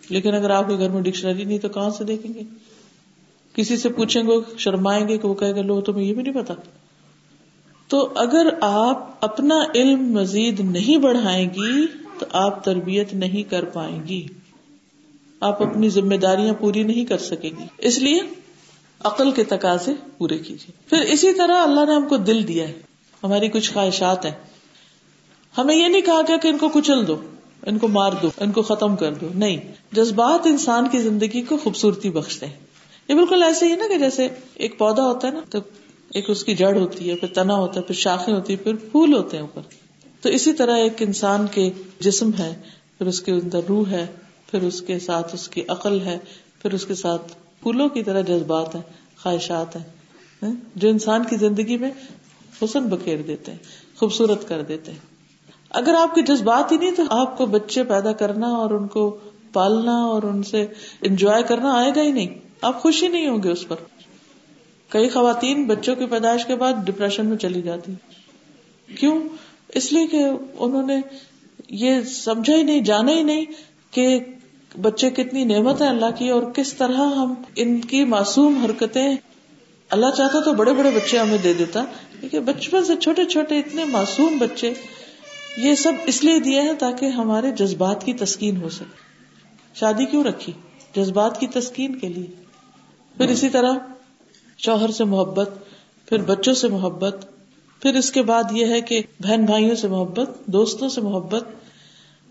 [0.10, 2.42] لیکن اگر آپ کے گھر میں ڈکشنری نہیں تو کہاں سے دیکھیں گے؟
[3.56, 6.34] کسی سے پوچھیں گے، شرمائیں گے کہ وہ کہے گا لو تمہیں یہ بھی نہیں
[6.34, 6.54] پتا۔
[7.88, 11.86] تو اگر آپ اپنا علم مزید نہیں بڑھائیں گی
[12.20, 14.28] تو آپ تربیت نہیں کر پائیں گی۔
[15.40, 18.20] آپ اپنی ذمہ داریاں پوری نہیں کر سکیں گی۔ اس لیے
[19.00, 22.74] عقل کے تقاضے پورے کیجیے۔ پھر اسی طرح اللہ نے ہم کو دل دیا ہے۔
[23.24, 24.32] ہماری کچھ خواہشات ہیں۔
[25.58, 27.18] ہمیں یہ نہیں کہا گیا کہ ان کو کچل دو۔
[27.66, 29.58] ان کو مار دو، ان کو ختم کر دو۔ نہیں،
[29.92, 32.54] جذبات انسان کی زندگی کو خوبصورتی بخشتے ہیں۔
[33.08, 35.60] یہ بالکل ایسے ہی نا کہ جیسے ایک پودا ہوتا ہے نا، تو
[36.14, 38.76] ایک اس کی جڑ ہوتی ہے، پھر تنا ہوتا ہے، پھر شاخیں ہوتی ہے پھر
[38.76, 39.62] پھول ہوتے ہیں اوپر۔
[40.22, 42.56] تو اسی طرح ایک انسان کے جسم ہے،
[42.98, 44.08] پھر اس کے اندر روح ہے،
[44.52, 46.18] پھر اس کے ساتھ اس کی عقل ہے،
[46.62, 48.82] پھر اس کے ساتھ پھولوں کی طرح جذبات ہیں،
[49.24, 49.84] خواہشات ہیں۔
[50.44, 51.92] ہاں؟ جو انسان کی زندگی میں
[52.64, 53.60] حسن بکھیر دیتے ہیں،
[53.98, 55.17] خوبصورت کر دیتے ہیں۔
[55.70, 59.18] اگر آپ کے جذبات ہی نہیں تو آپ کو بچے پیدا کرنا اور ان کو
[59.54, 60.68] پالنا اور ان سے
[61.02, 62.28] انجوائے کرنا آئے گا ہی نہیں۔
[62.62, 63.76] آپ خوش ہی نہیں ہوں گے اس پر۔
[64.90, 67.94] کئی خواتین بچوں کی پیدائش کے بعد ڈپریشن میں چلی جاتی۔
[68.96, 69.20] کیوں؟
[69.70, 70.26] اس لیے کہ
[70.60, 71.02] انہوں نے
[71.70, 73.46] یہ سمجھا ہی نہیں، جانا ہی نہیں
[73.92, 74.20] کہ
[74.82, 79.16] بچے کتنی نعمت ہے اللہ کی اور کس طرح ہم ان کی معصوم حرکتیں۔
[79.90, 81.86] اللہ چاہتا تو بڑے بڑے بچے ہمیں دے دیتا
[82.20, 84.74] کیونکہ بچپن سے چھوٹے چھوٹے اتنے معصوم بچے
[85.58, 89.08] یہ سب اس لیے دیے ہیں تاکہ ہمارے جذبات کی تسکین ہو سکے۔
[89.74, 90.54] شادی کیوں رکھی؟
[90.96, 92.28] جذبات کی تسکین کے لیے۔
[93.18, 93.74] پھر اسی طرح
[94.58, 95.50] شوہر سے محبت،
[96.06, 97.26] پھر بچوں سے محبت،
[97.82, 101.44] پھر اس کے بعد یہ ہے کہ بہن بھائیوں سے محبت، دوستوں سے محبت،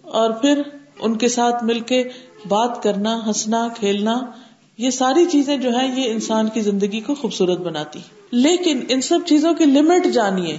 [0.03, 0.63] اور پھر
[1.01, 2.05] ان کے ساتھ مل کے
[2.49, 4.19] بات کرنا، ہنسنا، کھیلنا،
[4.79, 7.99] یہ ساری چیزیں جو ہیں، یہ انسان کی زندگی کو خوبصورت بناتی۔
[8.31, 10.59] لیکن ان سب چیزوں کی لمٹ جانیے۔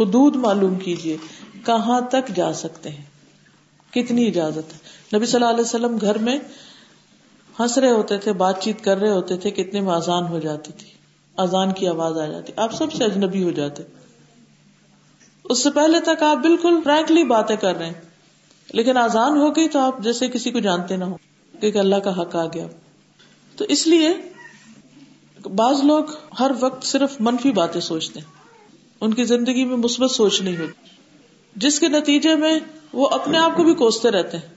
[0.00, 1.16] حدود معلوم کیجیے۔
[1.66, 3.04] کہاں تک جا سکتے ہیں؟
[3.92, 4.78] کتنی اجازت ہے؟
[5.16, 6.38] نبی صلی اللہ علیہ وسلم گھر میں
[7.60, 10.72] ہنس رہے ہوتے تھے، بات چیت کر رہے ہوتے تھے کتنے میں آزان ہو جاتی
[10.72, 10.90] تھی
[11.36, 13.82] آزان کی آواز آ جاتی۔ آپ سب سے اجنبی ہو جاتے۔
[15.44, 18.00] اس سے پہلے تک آپ بالکل فرینکلی باتیں کر رہے ہیں۔
[18.72, 21.16] لیکن آزان ہو گئی تو آپ جیسے کسی کو جانتے نہ ہو
[21.60, 22.66] کیونکہ اللہ کا حق آ گیا۔
[23.56, 24.08] تو اس لیے
[25.48, 26.04] بعض لوگ
[26.40, 28.26] ہر وقت صرف منفی باتیں سوچتے ہیں۔
[29.00, 31.01] ان کی زندگی میں مثبت سوچ نہیں ہوتی۔
[31.56, 32.58] جس کے نتیجے میں
[32.92, 34.54] وہ اپنے آپ کو بھی کوستے رہتے ہیں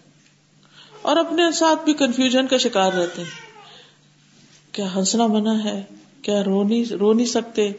[1.02, 3.30] اور اپنے ساتھ بھی کنفیوژن کا شکار رہتے ہیں۔
[4.72, 5.84] کیا ہنسنا منع ہے؟
[6.22, 7.72] کیا رو نہیں رو نہیں سکتے؟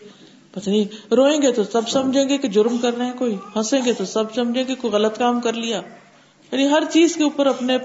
[0.52, 3.80] پتہ نہیں، روئیں گے تو سب سمجھیں گے کہ جرم کر رہے ہیں کوئی۔ ہنسیں
[3.84, 5.80] گے تو سب سمجھیں گے کوئی غلط کام کر لیا۔
[6.52, 7.78] یعنی ہر چیز کے اوپر اپنے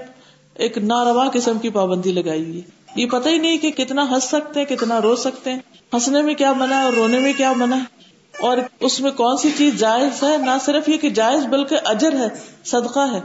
[0.54, 2.62] ایک ناروا قسم کی پابندی لگائی ہوئی۔
[2.96, 5.58] یہ پتہ ہی نہیں کہ کتنا ہنس سکتے ہیں، کتنا رو سکتے ہیں۔
[5.94, 8.01] ہنسنے میں کیا منع ہے اور رونے میں کیا منع ہے؟
[8.38, 12.12] اور اس میں کون سی چیز جائز ہے؟ نہ صرف یہ کہ جائز بلکہ اجر
[12.12, 12.28] ہے،
[12.64, 13.20] صدقہ ہے۔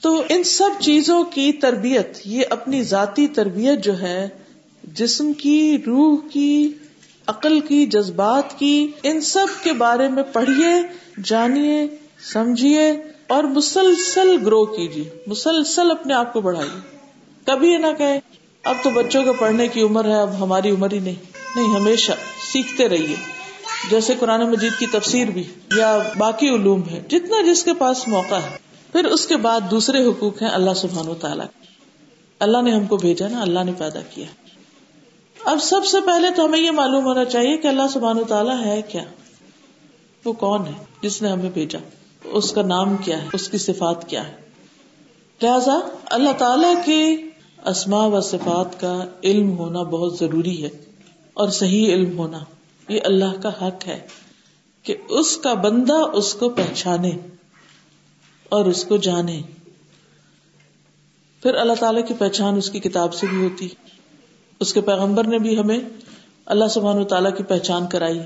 [0.00, 4.28] تو ان سب چیزوں کی تربیت، یہ اپنی ذاتی تربیت جو ہے،
[4.84, 6.72] جسم کی، روح کی،
[7.26, 10.72] عقل کی، جذبات کی، ان سب کے بارے میں پڑھیے،
[11.24, 11.86] جانیے،
[12.32, 12.92] سمجھیے
[13.26, 16.96] اور مسلسل گرو کیجیے۔ مسلسل اپنے آپ کو بڑھائیے۔
[17.46, 18.20] کبھی یہ نہ کہ
[18.64, 21.14] اب تو بچوں کو پڑھنے کی عمر ہے، اب ہماری عمر ہی نہیں۔
[21.56, 22.12] نہیں، ہمیشہ
[22.52, 23.35] سیکھتے رہیے۔
[23.90, 25.44] جیسے قرآن مجید کی تفسیر بھی،
[25.76, 28.56] یا باقی علوم ہے جتنا جس کے پاس موقع ہے۔
[28.92, 31.46] پھر اس کے بعد دوسرے حقوق ہیں اللہ سبحان و تعالیٰ
[32.38, 34.26] اللہ نے ہم کو بھیجا نا، اللہ نے پیدا کیا۔
[35.44, 38.64] اب سب سے پہلے تو ہمیں یہ معلوم ہونا چاہیے کہ اللہ سبحان و تعالیٰ
[38.64, 39.04] ہے کیا۔
[40.24, 41.78] وہ کون ہے؟ جس نے ہمیں بھیجا۔
[42.24, 44.34] اس کا نام کیا ہے؟ اس کی صفات کیا ہے؟
[45.42, 47.16] لہذا اللہ تعالی کے
[47.68, 50.68] اسما و صفات کا علم ہونا بہت ضروری ہے
[51.34, 52.38] اور صحیح علم ہونا۔
[52.88, 54.06] یہ اللہ کا حق ہے
[54.82, 57.10] کہ اس کا بندہ اس کو پہچانے
[58.48, 59.42] اور اس کو جانے۔
[61.42, 63.68] پھر اللہ تعالی کی پہچان اس کی کتاب سے بھی ہوتی۔
[64.60, 65.78] اس کے پیغمبر نے بھی ہمیں
[66.46, 68.20] اللہ سبحان تعالیٰ کی پہچان کرائی۔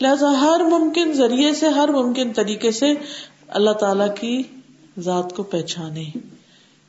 [0.00, 2.86] لہذا ہر ممکن ذریعے سے، ہر ممکن طریقے سے
[3.48, 4.42] اللہ تعالی کی
[4.98, 6.04] ذات کو پہچانے۔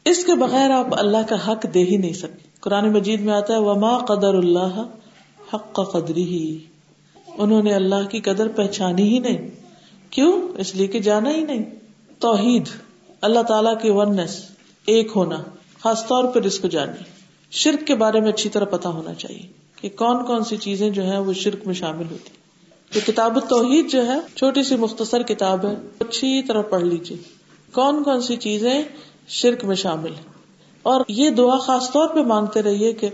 [0.06, 3.54] اس کے بغیر آپ اللہ کا حق دے ہی نہیں سکتے۔ قرآن مجید میں آتا
[3.54, 4.88] ہے، وما قدر اللہ
[5.54, 6.60] حق کا قدری ہی
[7.38, 9.50] انہوں نے اللہ کی قدر پہچانی ہی نہیں۔
[10.10, 11.64] کیوں؟ اس لیے کہ جانا ہی نہیں۔
[12.20, 12.68] توحید،
[13.22, 14.50] اللہ تعالیٰ کی ونس
[14.86, 15.44] ایک ہونا،
[15.84, 17.04] خاص طور پر اس کو جانی
[17.52, 21.04] شرک کے بارے میں اچھی طرح پتا ہونا چاہیے کہ کون کون سی چیزیں جو
[21.04, 22.30] ہیں وہ شرک میں شامل ہوتی۔
[22.94, 27.18] تو کتاب التوحید جو ہے، چھوٹی سی مختصر کتاب ہے، اچھی طرح پڑھ لیجیے
[27.74, 28.84] کون کون سی چیزیں
[29.28, 30.24] شرک میں شامل ہے
[30.84, 33.10] اور یہ دعا خاص طور پہ مانگتے رہیے کہ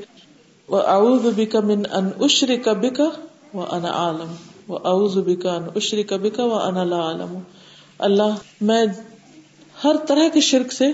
[0.67, 2.89] وہ اعوذ بکا من ان اشر کبھی
[3.53, 4.35] کا ان عالم
[4.67, 7.39] وہ اعوذ بکا ان اشر کبھی کا وہ لا عالم
[7.99, 8.85] اللہ، میں
[9.83, 10.85] ہر طرح کے شرک سے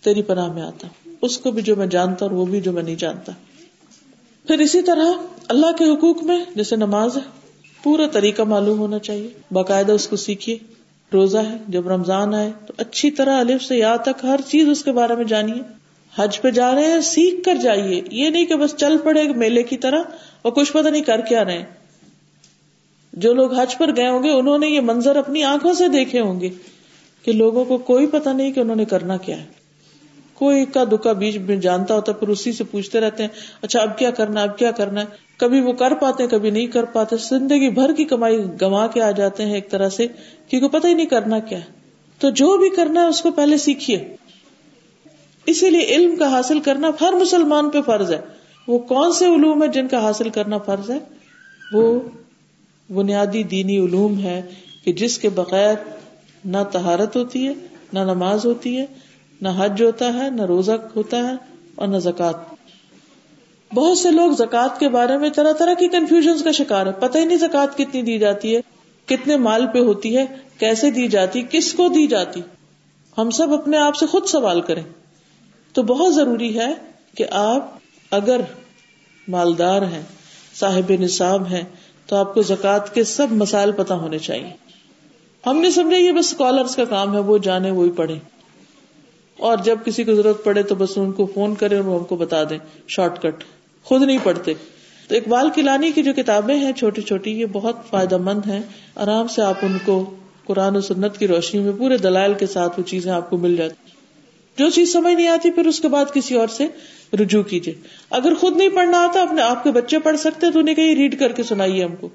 [0.00, 0.88] تیری پناہ میں آتا۔
[1.22, 3.32] اس کو بھی جو میں جانتا اور وہ بھی جو میں نہیں جانتا۔
[4.46, 5.12] پھر اسی طرح
[5.48, 7.22] اللہ کے حقوق میں جیسے نماز ہے،
[7.82, 10.58] پورا طریقہ معلوم ہونا چاہیے۔ باقاعدہ اس کو سیکھیے۔
[11.12, 14.84] روزہ ہے، جب رمضان آئے تو اچھی طرح الف سے یاد تک ہر چیز اس
[14.84, 15.62] کے بارے میں جانیے۔
[16.16, 19.62] حج پہ جا رہے ہیں، سیکھ کر جائیے۔ یہ نہیں کہ بس چل پڑے میلے
[19.62, 20.02] کی طرح
[20.42, 21.64] اور کچھ پتہ نہیں کر کے آ رہے ہیں
[23.12, 26.20] جو لوگ حج پر گئے ہوں گے، انہوں نے یہ منظر اپنی آنکھوں سے دیکھے
[26.20, 26.48] ہوں گے
[27.22, 29.62] کہ لوگوں کو کوئی پتا نہیں کہ انہوں نے کرنا کیا ہے۔
[30.34, 33.30] کوئی کا دکا بیچ میں جانتا ہوتا پھر اسی سے پوچھتے رہتے ہیں
[33.62, 36.66] اچھا اب کیا کرنا اب کیا کرنا ہے؟ کبھی وہ کر پاتے ہیں، کبھی نہیں
[36.66, 40.06] کر پاتے۔ زندگی بھر کی کمائی گوا کے آ جاتے ہیں ایک طرح سے،
[40.48, 41.58] کیونکہ پتہ ہی نہیں کرنا کیا
[42.18, 44.16] تو جو بھی کرنا ہے، اس کو پہلے سیکھیے۔
[45.46, 48.20] اسی لیے علم کا حاصل کرنا ہر مسلمان پہ فرض ہے۔
[48.68, 50.98] وہ کون سے علوم ہے جن کا حاصل کرنا فرض ہے؟
[51.72, 52.00] وہ
[52.92, 54.42] بنیادی دینی علوم ہے
[54.84, 55.74] کہ جس کے بغیر
[56.44, 57.52] نہ تہارت ہوتی ہے،
[57.92, 58.86] نہ نماز ہوتی ہے،
[59.40, 61.32] نہ حج ہوتا ہے، نہ روزہ ہوتا ہے
[61.74, 62.36] اور نہ زکات
[63.74, 67.18] بہت سے لوگ زکات کے بارے میں طرح طرح کی کنفیوژن کا شکار ہے پتہ
[67.18, 68.60] ہی نہیں زکات کتنی دی جاتی ہے،
[69.06, 70.26] کتنے مال پہ ہوتی ہے،
[70.58, 72.40] کیسے دی جاتی، کس کو دی جاتی۔
[73.18, 74.82] ہم سب اپنے آپ سے خود سوال کریں۔
[75.72, 76.74] تو بہت ضروری ہے
[77.16, 77.81] کہ آپ
[78.12, 78.40] اگر
[79.28, 80.02] مالدار ہیں،
[80.54, 81.62] صاحب نصاب ہیں،
[82.06, 84.50] تو آپ کو زکات کے سب مسائل پتا ہونے چاہیے۔
[85.46, 88.18] ہم نے سمجھا یہ بس اسکالرس کا کام ہے، وہ جانے وہی پڑھے
[89.38, 92.04] اور جب کسی کو ضرورت پڑے تو بس ان کو فون کرے اور وہ ہم
[92.04, 93.44] کو بتا دیں شارٹ کٹ
[93.84, 94.54] خود نہیں پڑھتے۔
[95.08, 98.60] تو اقبال کلانی کی جو کتابیں ہیں، چھوٹی چھوٹی، یہ بہت فائدہ مند ہیں۔
[98.96, 102.80] آرام سے آپ ان کو قرآن و سنت کی روشنی میں پورے دلائل کے ساتھ
[102.80, 103.74] وہ چیزیں آپ کو مل جاتی۔
[104.58, 106.66] جو چیز سمجھ نہیں آتی، پھر اس کے بعد کسی اور سے
[107.20, 107.74] رجوع کیجیے۔
[108.10, 111.18] اگر خود نہیں پڑھنا آتا، اپنے آپ کے بچے پڑھ سکتے، تو انہیں کہیں ریڈ
[111.18, 112.08] کر کے سنائیے ہم کو۔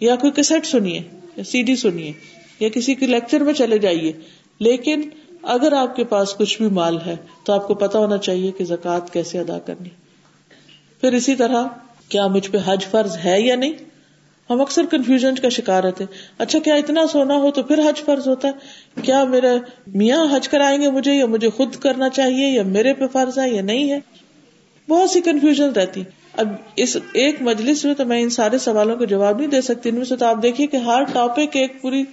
[0.00, 1.00] یا کوئی کیسٹ سنیے،
[1.36, 2.12] یا سی ڈی سنیے،
[2.60, 4.12] یا کسی کے لیکچر میں چلے جائیے۔
[4.60, 5.00] لیکن
[5.42, 8.64] اگر آپ کے پاس کچھ بھی مال ہے، تو آپ کو پتا ہونا چاہیے کہ
[8.64, 9.88] زکوٰۃ کیسے ادا کرنی۔
[11.00, 11.64] پھر اسی طرح،
[12.08, 13.72] کیا مجھ پہ حج فرض ہے یا نہیں؟
[14.50, 16.04] ہم اکثر کنفیوژن کا شکار رہتے
[16.38, 18.52] اچھا کیا اتنا سونا ہو تو پھر حج فرض ہوتا ہے؟
[19.02, 19.52] کیا میرا
[19.86, 23.50] میاں حج کرائیں گے مجھے یا مجھے خود کرنا چاہیے یا میرے پہ فرض ہے
[23.50, 23.98] یا نہیں ہے؟
[24.88, 29.04] بہت سی کنفیوژن رہتی۔ اب اس ایک مجلس میں تو میں ان سارے سوالوں کا
[29.04, 32.04] جواب نہیں دے سکتی۔ ان میں سے تو آپ دیکھیے کہ ہر ٹاپک ایک پوری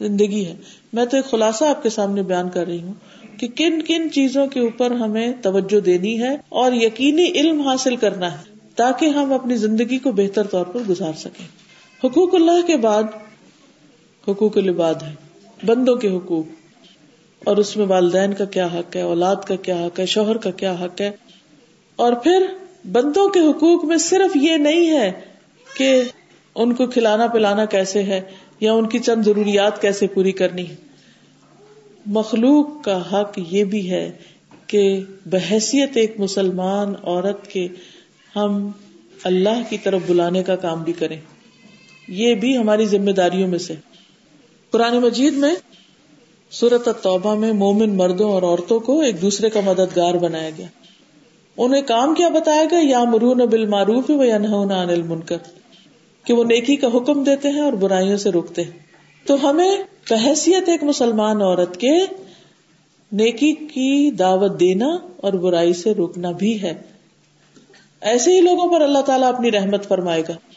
[0.00, 0.54] زندگی ہے۔
[0.92, 2.94] میں تو ایک خلاصہ آپ کے سامنے بیان کر رہی ہوں
[3.38, 8.32] کہ کن کن چیزوں کے اوپر ہمیں توجہ دینی ہے اور یقینی علم حاصل کرنا
[8.32, 8.36] ہے
[8.76, 11.63] تاکہ ہم اپنی زندگی کو بہتر طور پر گزار سکیں۔
[12.04, 13.02] حقوق اللہ کے بعد
[14.28, 15.14] حقوق العباد ہے
[15.66, 16.46] بندوں کے حقوق،
[17.44, 20.50] اور اس میں والدین کا کیا حق ہے، اولاد کا کیا حق ہے، شوہر کا
[20.50, 21.10] کیا حق ہے۔
[21.96, 22.46] اور پھر
[22.92, 25.12] بندوں کے حقوق میں صرف یہ نہیں ہے
[25.76, 26.02] کہ
[26.54, 28.20] ان کو کھلانا پلانا کیسے ہے
[28.60, 30.74] یا ان کی چند ضروریات کیسے پوری کرنی ہے۔
[32.06, 34.10] مخلوق کا حق یہ بھی ہے
[34.66, 37.68] کہ بحثیت ایک مسلمان عورت کے
[38.36, 38.70] ہم
[39.24, 41.20] اللہ کی طرف بلانے کا کام بھی کریں۔
[42.08, 43.74] یہ بھی ہماری ذمہ داریوں میں سے۔
[44.70, 45.54] قرآن مجید میں
[46.50, 50.66] سورت توبہ میں مومن مردوں اور عورتوں کو ایک دوسرے کا مددگار بنایا گیا۔
[51.56, 55.36] انہیں کام کیا بتایا گیا؟ یا مرون بال معروف یا نہ منکر
[56.24, 58.70] کہ وہ نیکی کا حکم دیتے ہیں اور برائیوں سے روکتے ہیں۔
[59.26, 59.76] تو ہمیں
[60.10, 61.92] بحثیت ایک مسلمان عورت کے
[63.12, 64.86] نیکی کی دعوت دینا
[65.16, 66.74] اور برائی سے روکنا بھی ہے۔
[68.00, 70.53] ایسے ہی لوگوں پر اللہ تعالیٰ اپنی رحمت فرمائے گا۔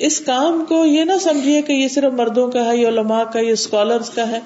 [0.00, 3.38] اس کام کو یہ نہ سمجھیے کہ یہ صرف مردوں کا ہے، یہ علماء کا
[3.38, 4.40] یہ اسکالرس کا ہے۔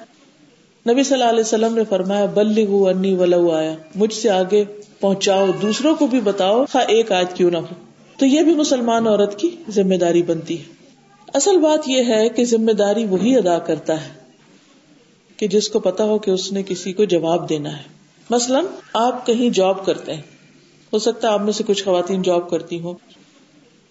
[0.89, 4.63] نبی صلی اللہ علیہ وسلم نے فرمایا بلی انی ولو آیا۔ مجھ سے آگے
[4.99, 7.73] پہنچاؤ، دوسروں کو بھی بتاؤ ہاں ایک آیت کیوں نہ ہو۔
[8.17, 10.63] تو یہ بھی مسلمان عورت کی ذمہ داری بنتی ہے۔
[11.33, 14.09] اصل بات یہ ہے کہ ذمہ داری وہی ادا کرتا ہے
[15.37, 17.83] کہ جس کو پتا ہو کہ اس نے کسی کو جواب دینا ہے۔
[18.29, 20.21] مثلاً، آپ کہیں جاب کرتے ہیں۔
[20.93, 22.93] ہو سکتا ہے آپ میں سے کچھ خواتین جاب کرتی ہوں۔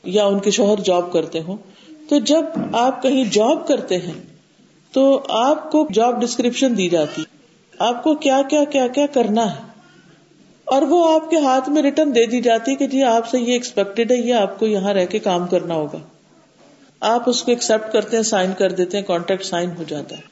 [0.05, 1.57] یا ان کے شوہر جاب کرتے ہوں،
[2.09, 4.23] تو جب آپ کہیں جاب کرتے ہیں،
[4.93, 7.25] تو آپ کو جاب ڈسکرپشن دی جاتی
[7.79, 9.61] آپ کو کیا کیا کیا کیا کرنا ہے۔
[10.65, 13.53] اور وہ آپ کے ہاتھ میں ریٹرن دے دی جاتی کہ جی آپ سے یہ
[13.53, 15.99] ایکسپیکٹڈ ہے، یہ آپ کو یہاں رہ کے کام کرنا ہوگا۔
[17.01, 20.23] آپ اس کو ایکسپٹ کرتے ہیں سائن کر دیتے ہیں کانٹریکٹ سائن ہو جاتا ہے۔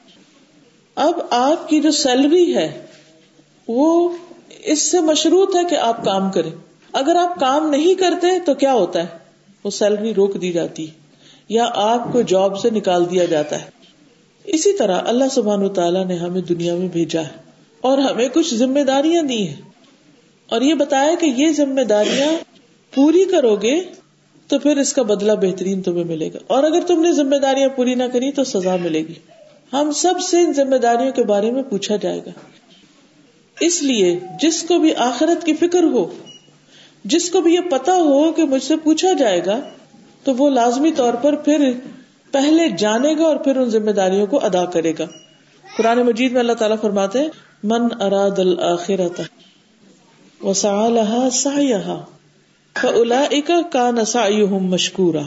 [0.95, 2.87] اب آپ کی جو سیلری ہے،
[3.69, 4.09] وہ
[4.63, 6.51] اس سے مشروط ہے کہ آپ کام کریں۔
[6.93, 9.22] اگر آپ کام نہیں کرتے تو کیا ہوتا ہے؟
[9.65, 10.87] وہ سیلری روک دی جاتی
[11.49, 13.71] یا آپ کو جاب سے نکال دیا جاتا ہے۔
[14.45, 17.43] اسی طرح اللہ سبحان تعالیٰ نے ہمیں دنیا میں بھیجا ہے
[17.81, 19.61] اور ہمیں کچھ ذمہ داریاں دی ہیں۔
[20.51, 22.33] اور یہ بتایا کہ یہ ذمہ داریاں
[22.95, 23.81] پوری کرو گے
[24.49, 27.69] تو پھر اس کا بدلہ بہترین تمہیں ملے گا۔ اور اگر تم نے ذمہ داریاں
[27.69, 29.15] پوری نہ کری تو سزا ملے گی۔
[29.73, 32.31] ہم سب سے ان ذمہ داریوں کے بارے میں پوچھا جائے گا۔
[33.61, 36.07] اس لیے جس کو بھی آخرت کی فکر ہو
[37.05, 39.61] جس کو بھی یہ پتا ہو کہ مجھ سے پوچھا جائے گا،
[40.25, 41.73] تو وہ لازمی طور پر پھر
[42.31, 45.05] پہلے جانے گا اور پھر ان ذمہ داریوں کو ادا کرے گا۔
[45.77, 47.19] قرآن مجید میں اللہ تعالیٰ فرماتے
[47.65, 49.21] من اراد الآخرت
[50.45, 51.51] وسا سا
[52.83, 53.25] الا
[53.73, 54.29] کا نسا
[54.61, 55.23] مشکورا۔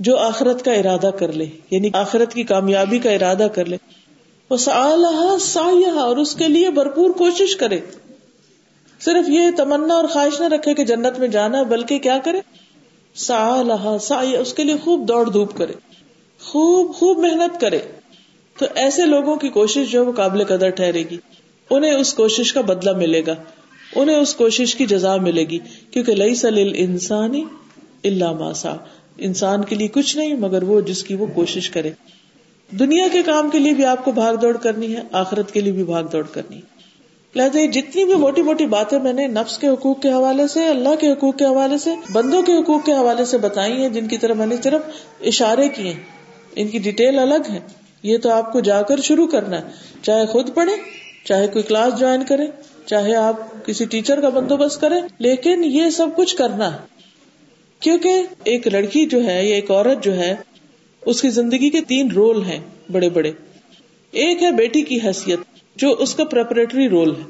[0.00, 3.76] جو آخرت کا ارادہ کر لے یعنی آخرت کی کامیابی کا ارادہ کر لے۔
[4.50, 4.56] وہ
[5.40, 7.80] سایہ اور اس کے لیے بھرپور کوشش کرے۔
[9.00, 12.40] صرف یہ تمنا اور خواہش نہ رکھے کہ جنت میں جانا، بلکہ کیا کرے؟
[13.14, 15.72] سا لہا سا اس کے لیے خوب دوڑ دھوپ کرے،
[16.40, 17.78] خوب خوب محنت کرے۔
[18.58, 21.16] تو ایسے لوگوں کی کوشش جو وہ قابل قدر ٹھہرے گی،
[21.70, 23.34] انہیں اس کوشش کا بدلہ ملے گا،
[23.94, 25.58] انہیں اس کوشش کی جزا ملے گی۔
[25.90, 27.44] کیونکہ لئی سلیل انسانی
[28.04, 28.76] اللہ ماسا
[29.18, 31.90] انسان کے لیے کچھ نہیں، مگر وہ جس کی وہ کوشش کرے۔
[32.70, 35.72] دنیا کے کام کے لیے بھی آپ کو بھاگ دوڑ کرنی ہے، آخرت کے لیے
[35.72, 36.77] بھی بھاگ دوڑ کرنی ہے۔
[37.34, 40.94] لہٰذا جتنی بھی موٹی موٹی باتیں میں نے نفس کے حقوق کے حوالے سے، اللہ
[41.00, 44.18] کے حقوق کے حوالے سے، بندوں کے حقوق کے حوالے سے بتائی ہیں، جن کی
[44.18, 44.82] طرف میں نے صرف
[45.20, 45.94] اشارے کیے
[46.56, 47.60] ان کی ڈیٹیل الگ ہے
[48.02, 49.68] یہ تو آپ کو جا کر شروع کرنا ہے۔
[50.02, 50.72] چاہے خود پڑھے
[51.24, 52.46] چاہے کوئی کلاس جوائن کرے
[52.86, 56.78] چاہے آپ کسی ٹیچر کا بندوبست کریں، لیکن یہ سب کچھ کرنا ہے۔
[57.80, 60.34] کیونکہ ایک لڑکی جو ہے یا ایک عورت جو ہے،
[61.06, 62.60] اس کی زندگی کے تین رول ہیں،
[62.92, 63.32] بڑے بڑے۔
[64.10, 67.22] ایک ہے بیٹی کی حیثیت۔ جو اس کا پریپریٹری رول ہے،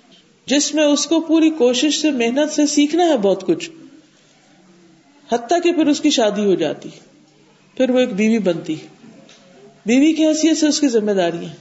[0.46, 3.70] جس میں اس کو پوری کوشش سے، محنت سے سیکھنا ہے بہت کچھ۔
[5.32, 6.88] حتیٰ کہ پھر اس کی شادی ہو جاتی۔
[7.76, 8.74] پھر وہ ایک بیوی بنتی۔
[9.86, 11.54] بیوی کی حیثیت سے اس کی ذمہ داری ہے۔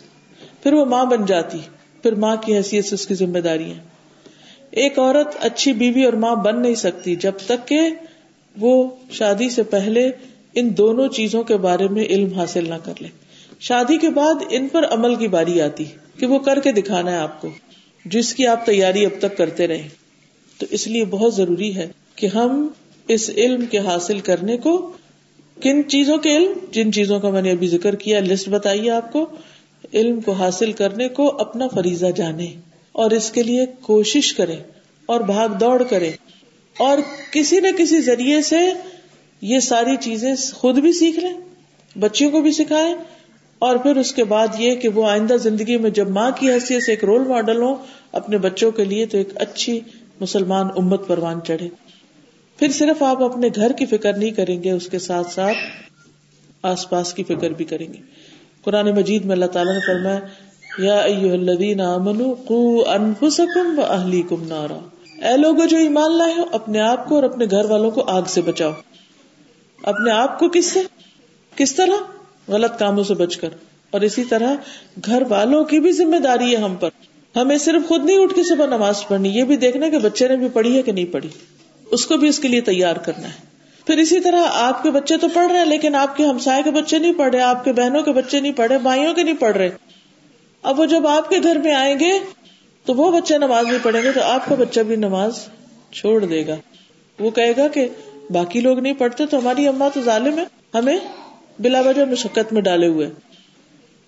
[0.63, 1.57] پھر وہ ماں بن جاتی۔
[2.03, 3.79] پھر ماں کی حیثیت سے اس کی ذمہ داری ہے۔
[4.71, 7.79] ایک عورت اچھی بیوی اور ماں بن نہیں سکتی، جب تک کہ
[8.59, 10.11] وہ شادی سے پہلے
[10.55, 13.07] ان دونوں چیزوں کے بارے میں علم حاصل نہ کر لے۔
[13.59, 15.83] شادی کے بعد ان پر عمل کی باری آتی۔
[16.19, 17.49] کہ وہ کر کے دکھانا ہے آپ کو،
[18.05, 19.87] جس کی آپ تیاری اب تک کرتے رہے
[20.57, 22.67] تو اس لیے بہت ضروری ہے کہ ہم
[23.07, 24.91] اس علم کے حاصل کرنے کو،
[25.61, 29.11] کن چیزوں کے علم؟ جن چیزوں کا میں نے ابھی ذکر کیا، لسٹ بتائیے آپ
[29.11, 29.25] کو۔
[29.93, 32.47] علم کو حاصل کرنے کو اپنا فریضہ جانے
[32.91, 34.55] اور اس کے لیے کوشش کرے
[35.05, 36.11] اور بھاگ دوڑ کرے
[36.77, 36.97] اور
[37.31, 38.57] کسی نہ کسی ذریعے سے
[39.41, 41.33] یہ ساری چیزیں خود بھی سیکھ لیں،
[41.99, 42.93] بچیوں کو بھی سکھائے
[43.59, 46.83] اور پھر اس کے بعد یہ کہ وہ آئندہ زندگی میں جب ماں کی حیثیت
[46.83, 47.75] سے ایک رول ماڈل ہو
[48.11, 49.79] اپنے بچوں کے لیے تو ایک اچھی
[50.21, 51.69] مسلمان امت پروان چڑھے۔
[52.57, 55.57] پھر صرف آپ اپنے گھر کی فکر نہیں کریں گے، اس کے ساتھ ساتھ
[56.63, 57.97] آس پاس کی فکر بھی کریں گے۔
[58.63, 60.19] قرآن مجید میں اللہ تعالیٰ نے فرمایا،
[60.79, 61.01] یا
[61.33, 64.79] الذین آمنوا انفسکم و نارا۔
[65.27, 68.21] اے لوگوں جو ایمان لائے ہو، اپنے آپ کو اور اپنے گھر والوں کو آگ
[68.27, 68.71] سے بچاؤ۔
[69.83, 70.79] اپنے آپ کو کس سے؟
[71.55, 72.16] کس طرح؟
[72.47, 73.49] غلط کاموں سے بچ کر۔
[73.91, 74.55] اور اسی طرح
[75.05, 76.89] گھر والوں کی بھی ذمہ داری ہے ہم پر۔
[77.35, 80.35] ہمیں صرف خود نہیں اٹھ کے صبح نماز پڑھنی، یہ بھی دیکھنا کہ بچے نے
[80.35, 81.29] بھی پڑھی ہے کہ نہیں پڑھی۔
[81.91, 85.17] اس کو بھی اس کے لیے تیار کرنا ہے۔ پھر اسی طرح آپ کے بچے
[85.17, 87.73] تو پڑھ رہے ہیں، لیکن آپ کے ہمسائے کے بچے نہیں پڑھ رہے، آپ کے
[87.73, 89.69] بہنوں کے بچے نہیں پڑھ رہے، بھائیوں کے نہیں پڑھ رہے۔
[90.63, 92.19] اب وہ جب آپ کے گھر میں آئیں گے،
[92.85, 95.39] تو وہ بچے نماز نہیں پڑھیں گے، تو آپ کا بچہ بھی نماز
[95.91, 96.55] چھوڑ دے گا۔
[97.19, 97.87] وہ کہے گا کہ
[98.29, 100.43] باقی لوگ نہیں پڑھتے، تو ہماری اما تو ظالم ہے،
[100.73, 100.97] ہمیں
[101.59, 103.09] بلا وجہ مشقت میں ڈالے ہوئے۔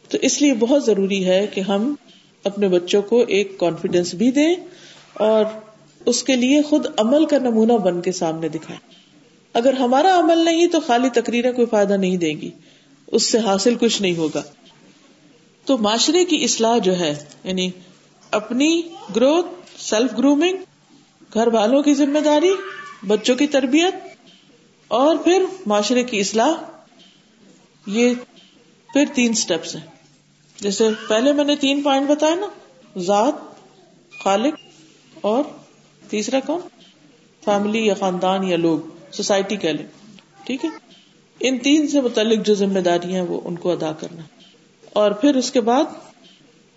[0.09, 1.95] تو اس لیے بہت ضروری ہے کہ ہم
[2.43, 4.55] اپنے بچوں کو ایک کانفیڈینس بھی دیں
[5.13, 5.45] اور
[6.05, 8.89] اس کے لیے خود عمل کا نمونہ بن کے سامنے دکھائیں۔
[9.53, 12.51] اگر ہمارا عمل نہیں تو خالی تقریریں کوئی فائدہ نہیں دے گی۔
[13.07, 14.41] اس سے حاصل کچھ نہیں ہوگا۔
[15.65, 17.69] تو معاشرے کی اصلاح جو ہے یعنی
[18.31, 18.81] اپنی
[19.15, 19.47] گروتھ
[19.77, 20.57] سیلف گرومنگ
[21.33, 22.51] گھر والوں کی ذمہ داری،
[23.07, 23.93] بچوں کی تربیت
[24.87, 26.53] اور پھر معاشرے کی اصلاح
[27.85, 28.13] یہ
[28.93, 29.85] پھر تین سٹیپس ہیں۔
[30.59, 32.47] جیسے پہلے میں نے تین پوائنٹ بتایا نا،
[32.99, 33.33] ذات،
[34.23, 34.53] خالق
[35.21, 35.43] اور
[36.09, 36.59] تیسرا کون؟
[37.45, 38.79] فیملی یا خاندان یا لوگ
[39.11, 39.85] سوسائٹی کہہ لیں۔
[40.43, 40.69] ٹھیک ہے؟
[41.39, 44.21] ان تین سے متعلق جو ذمہ داری ہیں، وہ ان کو ادا کرنا۔
[44.93, 45.83] اور پھر اس کے بعد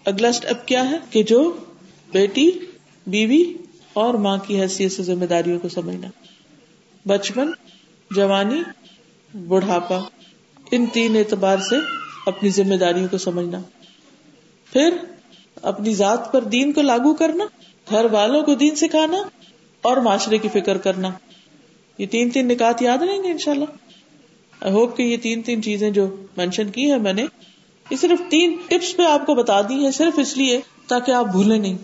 [0.05, 1.57] اگلا اسٹیپ کیا ہے؟ کہ جو
[2.13, 2.51] بیٹی،
[3.07, 3.55] بیوی
[3.93, 6.09] اور ماں کی حیثیت سے ذمہ داریوں کو سمجھنا۔
[7.07, 7.51] بچپن،
[8.11, 8.63] جوانی،
[9.49, 10.01] بڑھاپا۔
[10.73, 11.77] ان تین اعتبار سے
[12.27, 13.63] اپنی ذمہ داریوں کو سمجھنا۔
[14.73, 14.95] پھر
[15.63, 17.45] اپنی ذات پر دین کو لاگو کرنا،
[17.91, 19.19] گھر والوں کو دین سکھانا
[19.83, 21.11] اور معاشرے کی فکر کرنا۔
[21.99, 23.65] یہ تین تین نکات یاد رہیں گے ان شاء اللہ
[24.61, 27.27] آئی ہوپ کہ یہ تین تین چیزیں جو مینشن کی ہے میں نے،
[27.91, 31.27] یہ صرف تین ٹپس پہ آپ کو بتا دی ہے صرف اس لیے تاکہ آپ
[31.27, 31.79] بھولے نہیں۔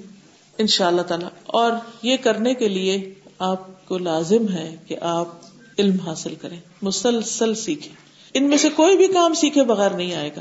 [0.58, 1.72] ان شاء اللہ تعالی۔ اور
[2.02, 5.28] یہ کرنے کے لیے آپ کو لازم ہے کہ آپ
[5.78, 10.30] علم حاصل کریں، مسلسل سیکھیں۔ ان میں سے کوئی بھی کام سیکھے بغیر نہیں آئے
[10.36, 10.40] گا۔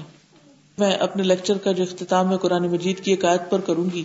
[0.77, 4.03] میں اپنے لیکچر کا جو اختتام ہے قرآن مجید کی ایک آیت پر کروں گی،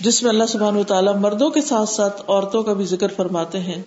[0.00, 3.60] جس میں اللہ سبحان و تعالیٰ مردوں کے ساتھ ساتھ عورتوں کا بھی ذکر فرماتے
[3.60, 3.82] ہیں۔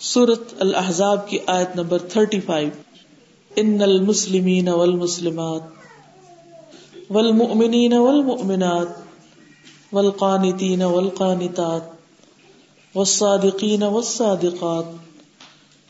[0.00, 2.68] سورت الحضاب کی آیت نمبر تھرٹی فائیو۔
[3.56, 5.60] ان المسلمین والمسلمات
[7.10, 8.86] والمؤمنین والمؤمنات
[9.92, 11.80] والقانتین والقانتات
[12.94, 14.84] والصادقین والصادقات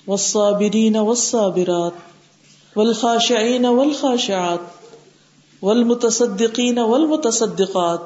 [0.06, 1.92] والصابرین والصابرات
[2.76, 4.58] والخاشعین والخاشعات
[5.62, 8.00] والمتصدقین والمتصدقات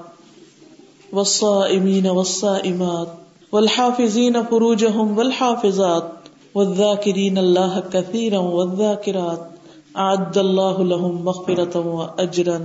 [1.12, 3.09] والصائمین والصائمات
[3.53, 6.03] والحافظین فروجهم والحافظات
[6.55, 9.40] والذاکرین اللہ کثیرا والذاکرات
[9.94, 12.57] اعد اللہ لهم مغفرتا واجرا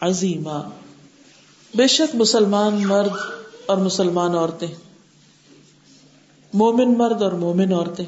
[0.00, 0.60] عظیما
[1.74, 3.20] بے شک مسلمان مرد
[3.66, 4.68] اور مسلمان عورتیں
[6.54, 8.04] مومن مرد اور مومن عورتیں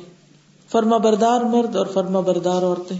[0.72, 2.96] فرما بردار مرد اور فرما بردار عورتیں،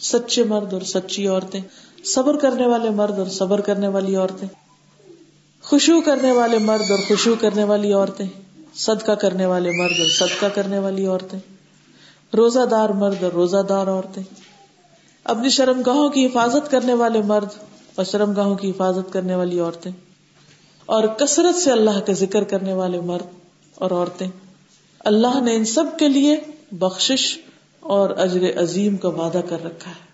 [0.00, 1.60] سچے مرد اور سچی عورتیں،
[2.04, 4.48] صبر کرنے والے مرد اور صبر کرنے والی عورتیں،
[5.64, 8.26] خوشبو کرنے والے مرد اور خوشبو کرنے والی عورتیں،
[8.76, 11.38] صدقہ کرنے والے مرد اور صدقہ کرنے والی عورتیں
[12.32, 14.22] روزہ دار مرد اور روزہ دار عورتیں،
[15.26, 17.56] اپنی شرم گاہوں کی حفاظت کرنے والے مرد
[17.94, 19.92] اور شرم گاہوں کی حفاظت کرنے والی عورتیں،
[20.88, 23.34] اور کثرت سے اللہ کا ذکر کرنے والے مرد
[23.76, 24.28] اور عورتیں۔
[25.04, 26.36] اللہ نے ان سب کے لیے
[26.72, 27.38] بخش
[27.80, 30.08] اور اجر عظیم کا وعدہ کر رکھا ہے۔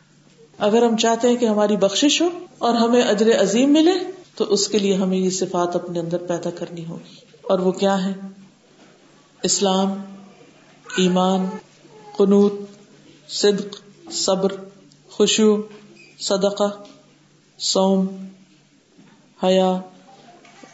[0.59, 2.29] اگر ہم چاہتے ہیں کہ ہماری بخش ہو
[2.59, 3.93] اور ہمیں اجر عظیم ملے،
[4.35, 8.07] تو اس کے لیے ہمیں یہ صفات اپنے اندر پیدا کرنی ہوگی۔ اور وہ کیا
[8.07, 8.13] ہے
[9.43, 9.95] اسلام،
[10.97, 11.47] ایمان،
[12.17, 12.53] قنوت،
[13.29, 13.77] صدق،
[14.13, 14.53] صبر
[15.11, 15.57] خوشو
[16.19, 16.83] صدقہ
[17.59, 18.07] سوم
[19.43, 19.81] حیا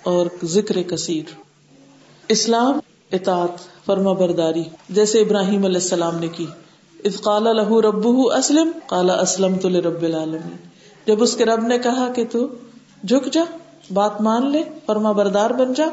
[0.03, 1.25] اور ذکر کثیر۔
[2.29, 2.81] اسلام
[3.13, 6.47] اطاعت، فرما برداری، جیسے ابراہیم علیہ السلام نے کی۔
[7.05, 10.57] اذ قال له ربه اسلم، قال اسلمت لرب العالمین۔
[11.07, 12.47] جب اس کے رب نے کہا کہ تو
[13.09, 13.45] جھک جا،
[13.95, 15.87] بات مان لے، فرما بردار بن جا،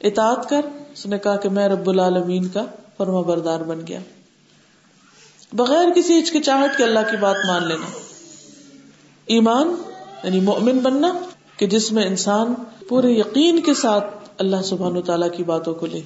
[0.00, 0.60] اطاعت کر،
[0.92, 2.64] اس نے کہا کہ میں رب العالمین کا
[2.96, 4.00] فرما بردار بن گیا۔
[5.52, 7.86] بغیر کسی ہچکچاہٹ کے اللہ کی بات مان لینا۔
[9.26, 9.74] ایمان
[10.24, 11.12] یعنی مومن بننا،
[11.56, 12.54] کہ جس میں انسان
[12.88, 14.06] پورے یقین کے ساتھ
[14.38, 16.00] اللہ سبحان و تعالیٰ کی باتوں کو لے۔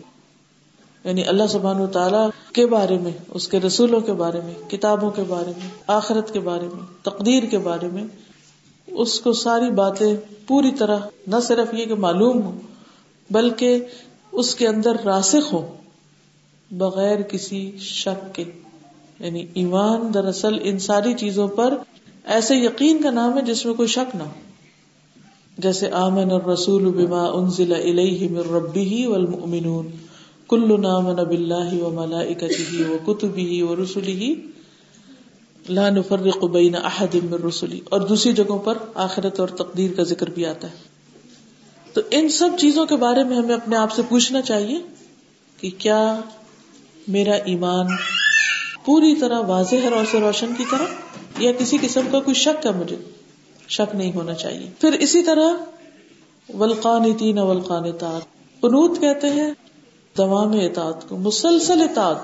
[1.04, 5.10] یعنی اللہ سبحان و تعالیٰ کے بارے میں، اس کے رسولوں کے بارے میں، کتابوں
[5.10, 8.04] کے بارے میں، آخرت کے بارے میں، تقدیر کے بارے میں،
[8.86, 10.14] اس کو ساری باتیں
[10.46, 12.58] پوری طرح نہ صرف یہ کہ معلوم ہو
[13.30, 13.78] بلکہ
[14.32, 15.76] اس کے اندر راسخ ہو
[16.70, 18.44] بغیر کسی شک کے۔
[19.20, 21.74] یعنی ایمان دراصل ان ساری چیزوں پر
[22.24, 24.40] ایسے یقین کا نام ہے جس میں کوئی شک نہ ہو۔
[25.58, 30.09] جیسے آمن اور رسول بما انزل الیہ من ربہ والمؤمنون۔
[30.50, 34.32] کل نامن باللہ و ملائکتہ و کتبہ و رسلہ
[35.68, 40.30] لا نفرق بین احد من رسلی اور دوسری جگہوں پر آخرت اور تقدیر کا ذکر
[40.30, 40.74] بھی آتا ہے۔
[41.92, 44.78] تو ان سب چیزوں کے بارے میں ہمیں اپنے آپ سے پوچھنا چاہیے
[45.60, 46.20] کہ کیا
[47.08, 47.86] میرا ایمان
[48.84, 50.84] پوری طرح واضح ہے روشن روشن کی طرح،
[51.38, 52.96] یا کسی قسم کا کوئی شک ہے مجھے؟
[53.68, 55.48] شک نہیں ہونا چاہیے۔ پھر اسی طرح
[56.54, 57.84] ولقان تین ولقان
[58.60, 59.52] قنوت کہتے ہیں
[60.16, 62.16] دوام اطاعت کو، مسلسل اطاعت،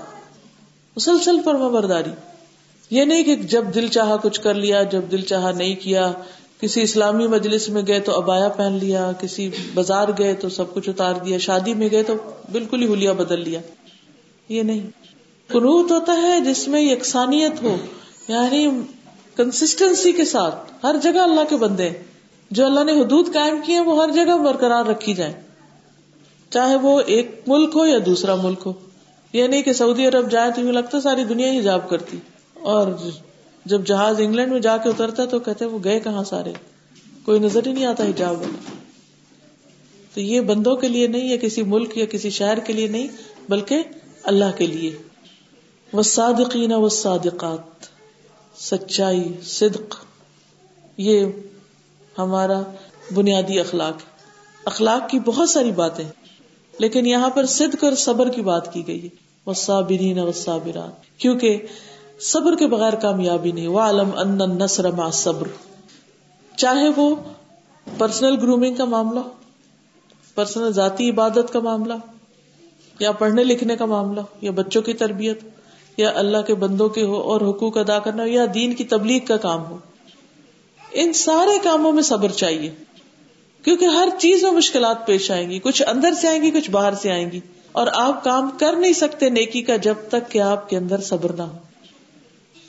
[0.97, 2.11] مسلسل فرما برداری
[2.91, 6.12] یہ نہیں کہ جب دل چاہا کچھ کر لیا، جب دل چاہا نہیں کیا،
[6.61, 10.89] کسی اسلامی مجلس میں گئے تو ابایا پہن لیا، کسی بازار گئے تو سب کچھ
[10.89, 12.14] اتار دیا، شادی میں گئے تو
[12.53, 13.61] بالکل ہی ہولیا بدل لیا۔
[14.49, 14.91] یہ نہیں۔
[15.49, 17.76] قنوت ہوتا ہے جس میں یکسانیت ہو
[18.28, 18.70] یعنی
[19.37, 21.91] کنسٹینسی کے ساتھ، ہر جگہ اللہ کے بندے
[22.51, 25.45] جو اللہ نے حدود قائم کی ہیں، وہ ہر جگہ برقرار رکھی جائے
[26.57, 28.72] چاہے وہ ایک ملک ہو یا دوسرا ملک ہو۔
[29.32, 32.16] یہ نہیں کہ سعودی عرب جائے تو یوں لگتا ساری دنیا ہی حجاب کرتی۔
[32.54, 32.86] اور
[33.64, 36.52] جب جہاز انگلینڈ میں جا کے اترتا تو کہتے وہ گئے کہاں سارے؟
[37.24, 38.72] کوئی نظر ہی نہیں آتا حجاب والا۔
[40.14, 43.09] تو یہ بندوں کے لیے نہیں یا کسی ملک یا کسی شہر کے لیے نہیں،
[43.48, 43.82] بلکہ
[44.22, 44.98] اللہ کے لیے۔
[45.92, 47.86] وہ صادقین و صادقات
[48.61, 49.94] سچائی، صدق۔
[50.96, 51.26] یہ
[52.18, 52.62] ہمارا
[53.14, 53.94] بنیادی اخلاق
[54.64, 56.04] اخلاق کی بہت ساری باتیں۔
[56.79, 59.53] لیکن یہاں پر صدق اور صبر کی بات کی گئی ہے۔ وہ
[61.18, 61.62] کیونکہ
[62.20, 65.47] صبر کے بغیر کامیابی نہیں۔ وہ عالم ان نسر ما صبر
[66.57, 67.16] چاہے وہ
[67.99, 69.20] پرسنل گرومنگ کا معاملہ
[70.35, 71.95] پرسنل ذاتی عبادت کا معاملہ
[72.99, 75.41] یا پڑھنے لکھنے کا معاملہ یا بچوں کی تربیت
[75.97, 79.27] یا اللہ کے بندوں کے ہو اور حقوق ادا کرنا ہو، یا دین کی تبلیغ
[79.27, 79.79] کا کام ہو۔
[80.93, 82.74] ان سارے کاموں میں صبر چاہیے۔
[83.67, 86.95] کیونکہ ہر چیز میں مشکلات پیش آئیں گی۔ کچھ اندر سے آئیں گی، کچھ باہر
[86.95, 87.41] سے آئیں گی۔
[87.73, 91.33] اور آپ کام کر نہیں سکتے نیکی کا جب تک کہ آپ کے اندر صبر
[91.33, 91.57] نہ ہو۔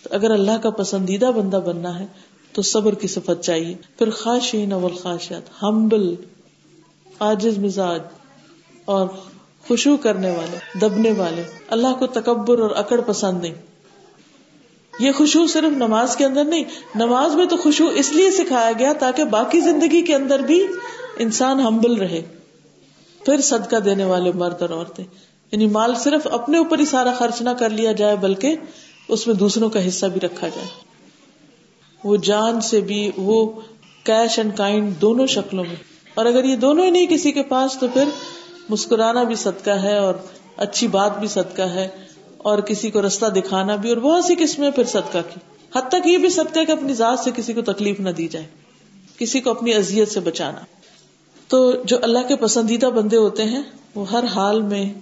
[0.09, 2.05] اگر اللہ کا پسندیدہ بندہ بننا ہے،
[2.53, 6.15] تو صبر کی صفت چاہیے۔ پھر خاشین اول خاشیات ہمبل
[7.19, 8.01] آجز مزاج
[8.85, 9.07] اور
[9.67, 13.53] خوشبو کرنے والے، دبنے والے۔ اللہ کو تکبر اور اکڑ پسند نہیں۔
[14.99, 16.63] یہ خوشبو صرف نماز کے اندر نہیں،
[16.95, 20.67] نماز میں تو خوشبو اس لیے سکھایا گیا تاکہ باقی زندگی کے اندر بھی
[21.17, 22.21] انسان ہمبل رہے۔
[23.25, 25.03] پھر صدقہ دینے والے مرد اور عورتیں۔
[25.51, 28.55] یعنی مال صرف اپنے اوپر ہی سارا خرچ نہ کر لیا جائے، بلکہ
[29.07, 30.67] اس میں دوسروں کا حصہ بھی رکھا جائے۔
[32.03, 33.49] وہ جان سے بھی، وہ
[34.03, 35.75] کیش اینڈ کائنڈ دونوں شکلوں میں۔
[36.15, 38.03] اور اگر یہ دونوں ہی نہیں کسی کے پاس، تو پھر
[38.69, 40.15] مسکرانا بھی صدقہ ہے اور
[40.57, 42.06] اچھی بات بھی صدقہ ہے۔
[42.47, 45.39] اور کسی کو رستہ دکھانا بھی اور بہت سی قسمیں پھر صدقہ کی۔
[45.75, 48.45] حد تک یہ بھی صدقہ کہ اپنی ذات سے کسی کو تکلیف نہ دی جائے،
[49.17, 50.59] کسی کو اپنی اذیت سے بچانا۔
[51.47, 53.61] تو جو اللہ کے پسندیدہ بندے ہوتے ہیں،
[53.95, 54.93] وہ ہر حال میں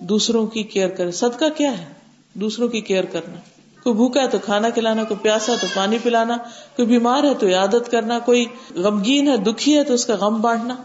[0.00, 1.92] دوسروں کی کیئر کرے۔ صدقہ کیا ہے؟
[2.34, 3.34] دوسروں کی کیئر کرنا۔
[3.82, 6.36] کوئی بھوکا ہے تو کھانا کھلانا، کوئی پیاسا ہے تو پانی پلانا،
[6.76, 10.40] کوئی بیمار ہے تو عادت کرنا، کوئی غمگین ہے، دکھی ہے تو اس کا غم
[10.40, 10.76] بانٹنا۔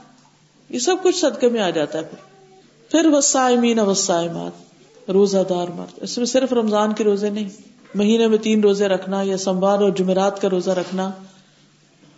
[0.70, 2.30] یہ سب کچھ صدقے میں آ جاتا ہے پھر۔
[2.92, 4.69] پھر وسائمین وسائمات
[5.14, 7.50] روزہ دار مرد۔ اس میں صرف رمضان کے روزے نہیں،
[7.96, 11.10] مہینے میں تین روزے رکھنا یا سموار اور جمعرات کا روزہ رکھنا،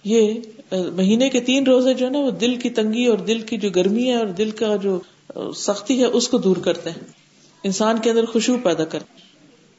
[0.03, 0.33] یہ
[0.71, 3.69] مہینے کے تین روزے جو ہے نا، وہ دل کی تنگی اور دل کی جو
[3.69, 4.99] گرمی ہے اور دل کا جو
[5.55, 7.03] سختی ہے، اس کو دور کرتے ہیں۔
[7.63, 9.19] انسان کے اندر خوشبو پیدا کرتے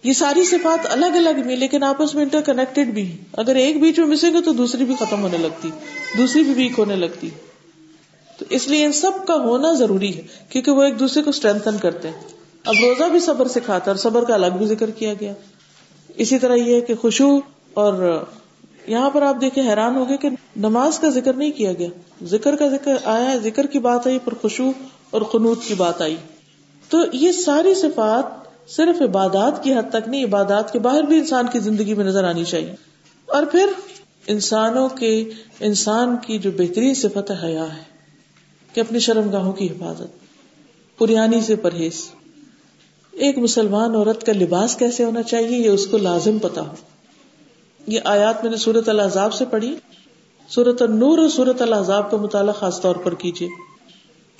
[0.04, 3.98] یہ ساری صفات الگ الگ بھی، لیکن آپس میں انٹر کنیکٹڈ بھی اگر ایک بیچ
[3.98, 5.70] میں مسے گا تو دوسری بھی ختم ہونے لگتی،
[6.18, 7.30] دوسری بھی ویک ہونے لگتی۔
[8.38, 11.78] تو اس لیے ان سب کا ہونا ضروری ہے، کیونکہ وہ ایک دوسرے کو اسٹرینتھن
[11.78, 15.14] کرتے ہیں۔ اب روزہ بھی صبر سکھاتا ہے اور صبر کا الگ بھی ذکر کیا
[15.20, 15.32] گیا۔
[16.16, 17.40] اسی طرح یہ کہ خوشبو
[17.74, 18.24] اور
[18.86, 21.88] یہاں پر آپ دیکھیں حیران ہو گئے کہ نماز کا ذکر نہیں کیا گیا۔
[22.24, 24.72] ذکر کا ذکر آیا، ذکر کی بات آئی، پر خوشبو
[25.10, 26.16] اور خنوت کی بات آئی۔
[26.88, 28.24] تو یہ ساری صفات
[28.70, 32.24] صرف عبادات کی حد تک نہیں، عبادات کے باہر بھی انسان کی زندگی میں نظر
[32.24, 32.74] آنی چاہیے۔
[33.26, 33.66] اور پھر
[34.26, 37.82] انسانوں کے، انسان کی جو بہترین صفت حیا ہے،
[38.72, 40.18] کہ اپنی شرم گاہوں کی حفاظت،
[40.98, 42.10] پریانی سے پرہیز۔
[43.12, 46.72] ایک مسلمان عورت کا لباس کیسے ہونا چاہیے یہ اس کو لازم پتا ہو۔
[47.86, 49.76] یہ آیات میں نے سورت العذاب سے پڑھی۔
[50.48, 53.48] سورت النور اور سورت العذاب کا مطالعہ خاص طور پر کیجیے۔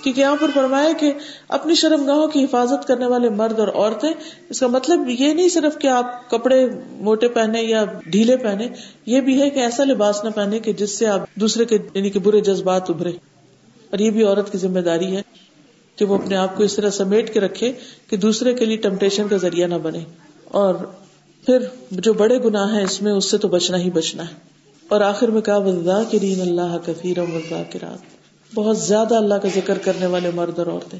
[0.03, 1.13] کیونکہ یہاں پر فرمایا کہ
[1.47, 4.09] اپنی شرم گاہوں کی حفاظت کرنے والے مرد اور عورتیں،
[4.49, 8.67] اس کا مطلب یہ نہیں صرف کہ آپ کپڑے موٹے پہنے یا ڈھیلے پہنے
[9.05, 12.09] یہ بھی ہے کہ ایسا لباس نہ پہنے کہ جس سے آپ دوسرے کے یعنی
[12.09, 13.11] کہ برے جذبات ابھرے۔
[13.89, 15.21] اور یہ بھی عورت کی ذمہ داری ہے۔
[15.95, 17.71] کہ وہ اپنے آپ کو اس طرح سمیٹ کے رکھے
[18.07, 19.99] کہ دوسرے کے لیے ٹمپٹیشن کا ذریعہ نہ بنے۔
[20.43, 20.75] اور
[21.45, 21.57] پھر
[21.91, 24.33] جو بڑے گناہ ہیں اس میں اس سے تو بچنا ہی بچنا ہے۔
[24.87, 27.95] اور آخر میں کہا وزا کرین اللہ کفیر وزا
[28.55, 30.99] بہت زیادہ اللہ کا ذکر کرنے والے مرد اور عورتیں۔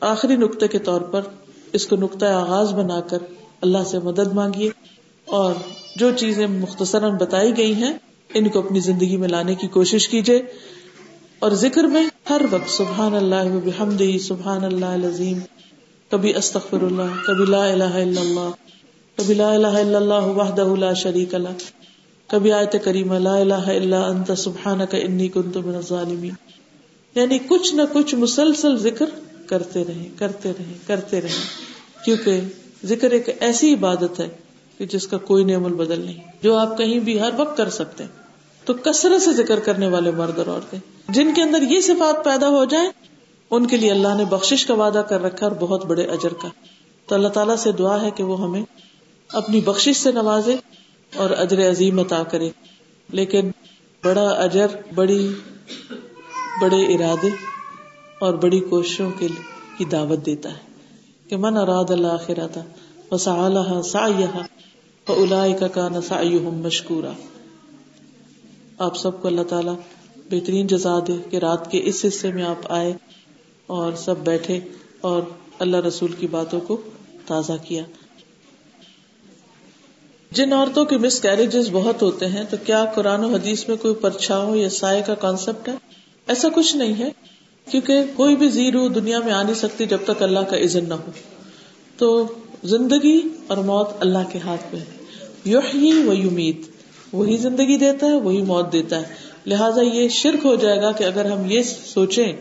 [0.00, 1.20] آخری نقطے کے طور پر
[1.72, 3.18] اس کو نقطۂ آغاز بنا کر
[3.60, 4.70] اللہ سے مدد مانگیے۔
[5.24, 5.54] اور
[5.96, 7.98] جو چیزیں مختصراً بتائی گئی ہیں،
[8.34, 10.42] ان کو اپنی زندگی میں لانے کی کوشش کیجیے
[11.38, 15.38] اور ذکر میں ہر وقت سبحان اللہ بحمد سبحان اللہ عظیم
[16.10, 18.50] کبھی استغفر اللہ، کبھی لا الہ الا اللہ،
[19.16, 21.48] کبھی لا الہ الا اللہ وحدہ لا شریک اللہ
[22.26, 26.34] کبھی آیت کریم لا الہ الا انت، سبحانک انی کنت من الظالمین۔
[27.14, 29.06] یعنی کچھ نہ کچھ مسلسل ذکر
[29.46, 31.44] کرتے رہیں کرتے رہیں کرتے رہیں،
[32.04, 32.40] کیونکہ
[32.84, 34.28] ذکر ایک ایسی عبادت ہے
[34.78, 38.04] کہ جس کا کوئی نعم البدل نہیں، جو آپ کہیں بھی ہر وقت کر سکتے
[38.04, 38.25] ہیں۔
[38.66, 42.48] تو کثرت سے ذکر کرنے والے مرد اور عورتیں۔ جن کے اندر یہ صفات پیدا
[42.48, 42.90] ہو جائے
[43.50, 46.48] ان کے لیے اللہ نے بخش کا وعدہ کر رکھا اور بہت بڑے اجر کا۔
[47.06, 48.62] تو اللہ تعالیٰ سے دعا ہے کہ وہ ہمیں
[49.28, 50.56] اپنی بخش سے نوازے
[51.16, 52.50] اور اجر عظیم عطا کرے۔
[53.12, 53.50] لیکن
[54.04, 55.34] بڑا اجر، بڑی،
[56.62, 57.28] بڑے ارادے
[58.18, 59.28] اور بڑی کوششوں کے
[59.78, 60.58] کی دعوت دیتا ہے
[61.28, 62.60] کہ من اراد اللہ خراتا
[63.10, 63.48] وسا
[63.82, 67.12] سا کا کان سا مشکورا۔
[68.78, 69.74] آپ سب کو اللہ تعالیٰ
[70.30, 72.92] بہترین جزا دے کہ رات کے اس حصے میں آپ آئے
[73.66, 74.60] اور سب بیٹھے
[75.00, 75.22] اور
[75.58, 76.80] اللہ رسول کی باتوں کو
[77.26, 77.82] تازہ کیا۔
[80.30, 83.94] جن عورتوں کے مس کیریجز بہت ہوتے ہیں، تو کیا قرآن و حدیث میں کوئی
[83.94, 85.76] پرچھاؤ یا سائے کا کانسیپٹ ہے؟
[86.28, 87.08] ایسا کچھ نہیں ہے،
[87.70, 90.94] کیونکہ کوئی بھی زیرو دنیا میں آ نہیں سکتی جب تک اللہ کا عزن نہ
[90.94, 91.10] ہو۔
[91.96, 92.26] تو
[92.64, 94.96] زندگی اور موت اللہ کے ہاتھ میں ہے۔
[95.44, 96.75] یحیی و یمید
[97.16, 99.02] وہی زندگی دیتا ہے، وہی موت دیتا ہے۔
[99.46, 102.32] لہٰذا یہ شرک ہو جائے گا کہ اگر ہم یہ سوچیں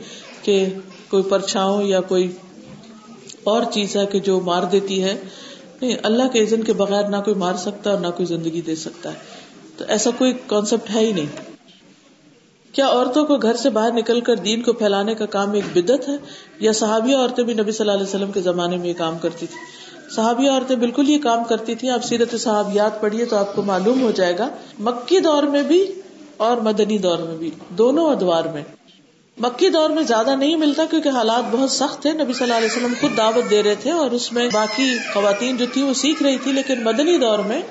[0.41, 0.65] کہ
[1.09, 2.31] کوئی پرچھاؤں یا کوئی
[3.43, 5.15] اور چیز ہے کہ جو مار دیتی ہے،
[5.81, 8.75] نہیں، اللہ کے عزن کے بغیر نہ کوئی مار سکتا اور نہ کوئی زندگی دے
[8.75, 9.15] سکتا ہے۔
[9.77, 11.25] تو ایسا کوئی کانسیپٹ ہے ہی نہیں۔
[12.71, 16.09] کیا عورتوں کو گھر سے باہر نکل کر دین کو پھیلانے کا کام ایک بدت
[16.09, 16.13] ہے؟
[16.59, 19.45] یا صحابیہ عورتیں بھی نبی صلی اللہ علیہ وسلم کے زمانے میں یہ کام کرتی
[19.45, 19.57] تھی
[20.11, 24.01] صحابیہ عورتیں بالکل یہ کام کرتی تھیں، آپ سیرت صحابیات پڑھیے تو آپ کو معلوم
[24.01, 24.49] ہو جائے گا۔
[24.79, 25.85] مکی دور میں بھی
[26.37, 28.63] اور مدنی دور میں بھی، دونوں ادوار میں۔
[29.37, 32.71] مکی دور میں زیادہ نہیں ملتا کیونکہ حالات بہت سخت تھے۔ نبی صلی اللہ علیہ
[32.71, 36.23] وسلم خود دعوت دے رہے تھے اور اس میں باقی خواتین جو تھی وہ سیکھ
[36.23, 37.61] رہی تھی لیکن مدنی دور میں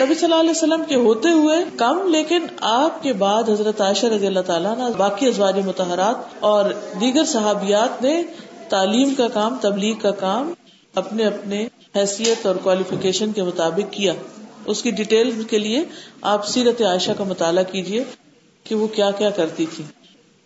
[0.00, 4.06] نبی صلی اللہ علیہ وسلم کے ہوتے ہوئے کم، لیکن آپ کے بعد حضرت عائشہ
[4.06, 8.22] رضی اللہ تعالیٰ نے باقی ازواج متحرات اور دیگر صحابیات نے
[8.68, 10.52] تعلیم کا کام، تبلیغ کا کام
[10.94, 14.12] اپنے اپنے حیثیت اور کوالیفیکیشن کے مطابق کیا۔
[14.66, 15.84] اس کی ڈیٹیل کے لیے
[16.20, 18.04] آپ سیرت عائشہ کا مطالعہ کیجیے
[18.64, 19.84] کہ وہ کیا کیا کرتی تھی۔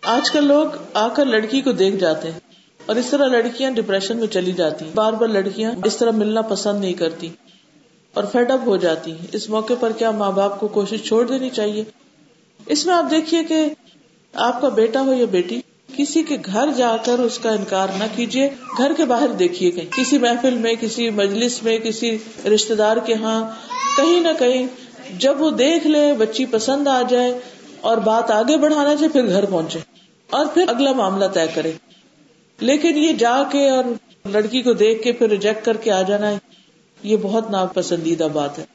[0.01, 2.39] آج کل لوگ آ کر لڑکی کو دیکھ جاتے ہیں
[2.85, 6.41] اور اس طرح لڑکیاں ڈپریشن میں چلی جاتی ہیں۔ بار بار لڑکیاں اس طرح ملنا
[6.41, 7.29] پسند نہیں کرتی
[8.13, 11.27] اور فیڈ اپ ہو جاتی ہیں۔ اس موقع پر کیا ماں باپ کو کوشش چھوڑ
[11.27, 11.83] دینی چاہیے؟
[12.67, 13.65] اس میں آپ دیکھیے کہ
[14.33, 15.61] آپ کا بیٹا ہو یا بیٹی
[15.97, 19.85] کسی کے گھر جا کر اس کا انکار نہ کیجیے گھر کے باہر دیکھیے گئے
[19.97, 22.17] کسی محفل میں، کسی مجلس میں، کسی
[22.55, 23.49] رشتے دار کے ہاں۔
[23.97, 24.67] کہیں نہ کہیں
[25.17, 27.39] جب وہ دیکھ لے، بچی پسند آ جائے
[27.81, 29.79] اور بات آگے بڑھانا چاہے، پھر گھر پہنچے
[30.29, 31.71] اور پھر اگلا معاملہ طے کرے۔
[32.59, 33.83] لیکن یہ جا کے اور
[34.29, 36.33] لڑکی کو دیکھ کے پھر ریجیکٹ کر کے آ جانا
[37.03, 38.65] یہ بہت ناپسندیدہ بات ہے۔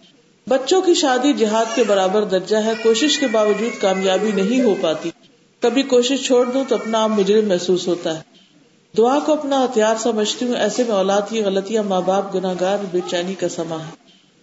[0.49, 5.11] بچوں کی شادی جہاد کے برابر درجہ ہے، کوشش کے باوجود کامیابی نہیں ہو پاتی۔
[5.65, 8.23] کبھی کوشش چھوڑ دوں تو اپنا آپ مجرم محسوس ہوتا ہے۔
[8.97, 13.01] دعا کو اپنا ہتھیار سمجھتی ہوں، ایسے میں اولاد کی غلطیاں ماں باپ گناگار بے
[13.11, 13.91] چینی کا سما ہے۔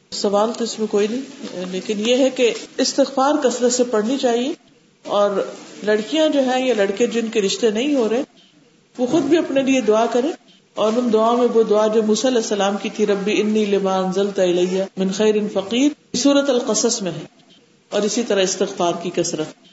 [0.09, 1.21] سوال تو اس میں کوئی نہیں،
[1.71, 4.53] لیکن یہ ہے کہ استغفار کثرت سے پڑھنی چاہیے۔
[5.03, 5.31] اور
[5.83, 8.23] لڑکیاں جو ہیں یا لڑکے جن کے رشتے نہیں ہو رہے،
[8.97, 10.27] وہ خود بھی اپنے لیے دعا کرے
[10.75, 14.05] اور ان دعا میں وہ دعا جو علیہ السلام کی تھی، ربی انی لمان
[14.97, 17.25] من خیر فقیر صورت القصص میں ہے۔
[17.89, 19.70] اور اسی طرح استغفار کی کثرت۔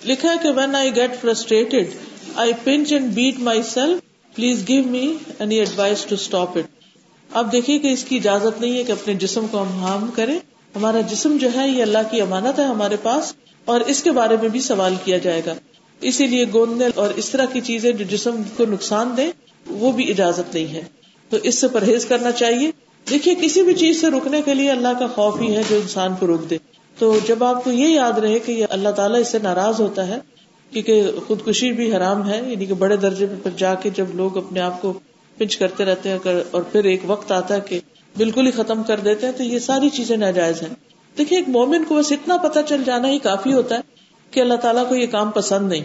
[0.00, 1.94] لکھا ہے کہ when I get frustrated
[2.34, 4.00] I punch and beat myself
[4.32, 5.06] please give me
[5.38, 6.72] any advice to stop it
[7.30, 10.38] آپ دیکھیے کہ اس کی اجازت نہیں ہے کہ اپنے جسم کو ہم ہارم کریں.
[10.74, 13.32] ہمارا جسم جو ہے یہ اللہ کی امانت ہے ہمارے پاس
[13.66, 15.54] اور اس کے بارے میں بھی سوال کیا جائے گا.
[16.00, 19.30] اسی لیے گوندنے اور اس طرح کی چیزیں جو جسم کو نقصان دے
[19.66, 20.82] وہ بھی اجازت نہیں ہے.
[21.30, 22.70] تو اس سے پرہیز کرنا چاہیے.
[23.06, 26.14] دیکھیے کسی بھی چیز سے رکنے کے لیے اللہ کا خوف ہی ہے جو انسان
[26.20, 26.58] کو روک دے.
[26.98, 30.18] تو جب آپ کو یہ یاد رہے کہ اللہ تعالیٰ اس سے ناراض ہوتا ہے،
[30.72, 34.60] کیونکہ خودکشی بھی حرام ہے یعنی کہ بڑے درجے پہ جا کے جب لوگ اپنے
[34.60, 34.92] آپ کو
[35.36, 36.18] پنچ کرتے رہتے ہیں
[36.50, 37.80] اور پھر ایک وقت آتا ہے کہ
[38.16, 40.68] بالکل ہی ختم کر دیتے ہیں، تو یہ ساری چیزیں ناجائز ہیں۔
[41.18, 43.80] دیکھیے، ایک مومن کو بس اتنا پتا چل جانا ہی کافی ہوتا ہے
[44.30, 45.82] کہ اللہ تعالیٰ کو یہ کام پسند نہیں۔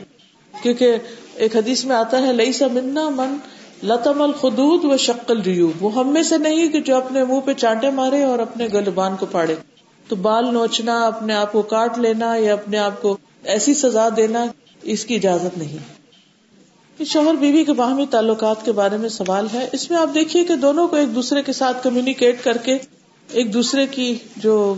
[0.53, 0.97] کیونکہ
[1.36, 3.38] ایک حدیث میں آتا ہے لئی سا منا من
[3.84, 7.53] لتم الخدود و شکل ریو وہ ہم میں سے نہیں کہ جو اپنے منہ پہ
[7.53, 9.55] چانٹے مارے اور اپنے گلبان کو پاڑے
[10.10, 14.45] تو بال نوچنا، اپنے آپ کو کاٹ لینا یا اپنے آپ کو ایسی سزا دینا،
[14.82, 15.99] اس کی اجازت نہیں۔
[17.03, 20.55] شوہر بیوی کے باہمی تعلقات کے بارے میں سوال ہے۔ اس میں آپ دیکھیے کہ
[20.55, 22.78] دونوں کو ایک دوسرے کے ساتھ کمیونیکیٹ کر کے،
[23.32, 24.76] ایک دوسرے کی جو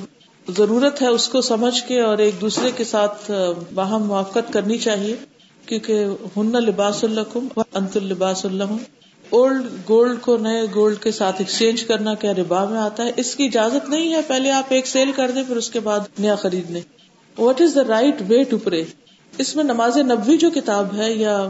[0.58, 3.32] ضرورت ہے، اس کو سمجھ کے اور ایک دوسرے کے ساتھ
[3.74, 5.16] باہم موافقت کرنی چاہیے۔
[5.66, 6.06] کیونکہ
[6.38, 8.64] ہن لباس اللہ انت الباس اللہ
[9.32, 13.36] اولڈ گولڈ کو نئے گولڈ کے ساتھ ایکسچینج کرنا کیا ربا میں آتا ہے؟ اس
[13.36, 16.36] کی اجازت نہیں ہے۔ پہلے آپ ایک سیل کر دیں، پھر اس کے بعد نیا
[16.36, 16.82] خرید لیں
[17.42, 18.84] what is the right way to pray
[19.38, 21.48] اس میں نماز نبوی جو کتاب ہے یا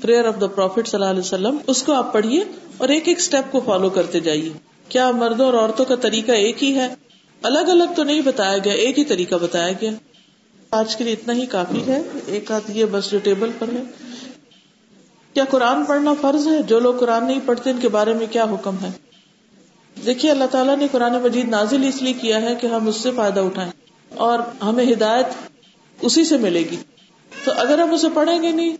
[0.00, 2.44] پریئر آف دا پروفیٹ صلی اللہ علیہ وسلم، اس کو آپ پڑھیے
[2.76, 4.52] اور ایک ایک اسٹیپ کو فالو کرتے جائیے۔
[4.88, 6.94] کیا مردوں اور عورتوں کا طریقہ ایک ہی ہے؟
[7.42, 9.90] الگ الگ تو نہیں بتایا گیا، ایک ہی طریقہ بتایا گیا۔
[10.70, 14.11] آج کے لیے اتنا ہی کافی ہے۔ ایک آدھ یہ بس جو ٹیبل پر ہے۔
[15.34, 18.44] کیا قرآن پڑھنا فرض ہے؟ جو لوگ قرآن نہیں پڑھتے، ان کے بارے میں کیا
[18.44, 18.90] حکم ہے؟
[20.06, 23.10] دیکھیے، اللہ تعالیٰ نے قرآن مجید نازل اس لیے کیا ہے کہ ہم اس سے
[23.16, 23.70] فائدہ اٹھائیں
[24.14, 25.26] اور ہمیں ہدایت
[26.00, 26.76] اسی سے ملے گی۔
[27.44, 28.76] تو اگر ہم اسے پڑھیں گے نہیں،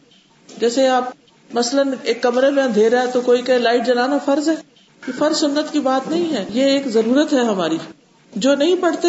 [0.61, 1.05] جیسے آپ
[1.55, 4.55] مثلاً ایک کمرے میں اندھیرا ہے تو کوئی کہ لائٹ جلانا فرض ہے؟
[5.09, 7.79] یہ فرض سنت کی بات نہیں ہے۔ یہ ایک ضرورت ہے ہماری۔
[8.35, 9.09] جو نہیں پڑھتے،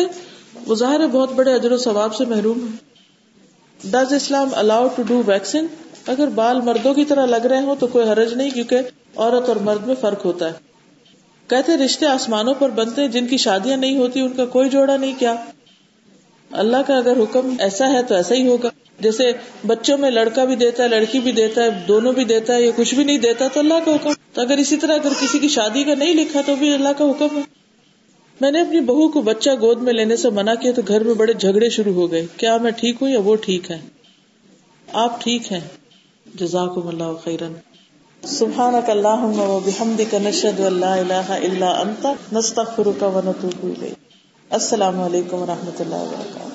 [0.67, 2.93] وہ ظاہر ہے بہت بڑے اجر و ثواب سے محروم ہے
[3.83, 5.67] does Islam allow to do vaccine
[6.07, 8.79] اگر بال مردوں کی طرح لگ رہے ہوں تو کوئی حرج نہیں، کیونکہ
[9.15, 10.53] عورت اور مرد میں فرق ہوتا ہے۔
[11.47, 14.97] کہتے رشتے آسمانوں پر بنتے ہیں، جن کی شادیاں نہیں ہوتی، ان کا کوئی جوڑا
[14.97, 15.35] نہیں، کیا؟
[16.51, 19.31] اللہ کا اگر حکم ایسا ہے تو ایسا ہی ہوگا۔ جیسے
[19.67, 22.71] بچوں میں لڑکا بھی دیتا ہے، لڑکی بھی دیتا ہے، دونوں بھی دیتا ہے، یا
[22.75, 25.47] کچھ بھی نہیں دیتا، تو اللہ کا حکم۔ تو اگر اسی طرح اگر کسی کی
[25.47, 27.41] شادی کا نہیں لکھا تو بھی اللہ کا حکم ہے۔
[28.41, 31.13] میں نے اپنی بہو کو بچہ گود میں لینے سے منع کیا تو گھر میں
[31.13, 33.79] بڑے جھگڑے شروع ہو گئے۔ کیا میں ٹھیک ہوں یا وہ ٹھیک ہے؟
[34.93, 35.82] آپ ٹھیک ہیں۔
[36.35, 37.53] جزاک اللہ خیرن.
[38.23, 39.25] سبحان کا اللہ
[39.65, 43.93] بحمدک نشد لا الہ الا انت، نستغفرک و نتوب الیک.
[44.49, 46.52] السلام علیکم و رحمۃ اللہ وبرکاتہ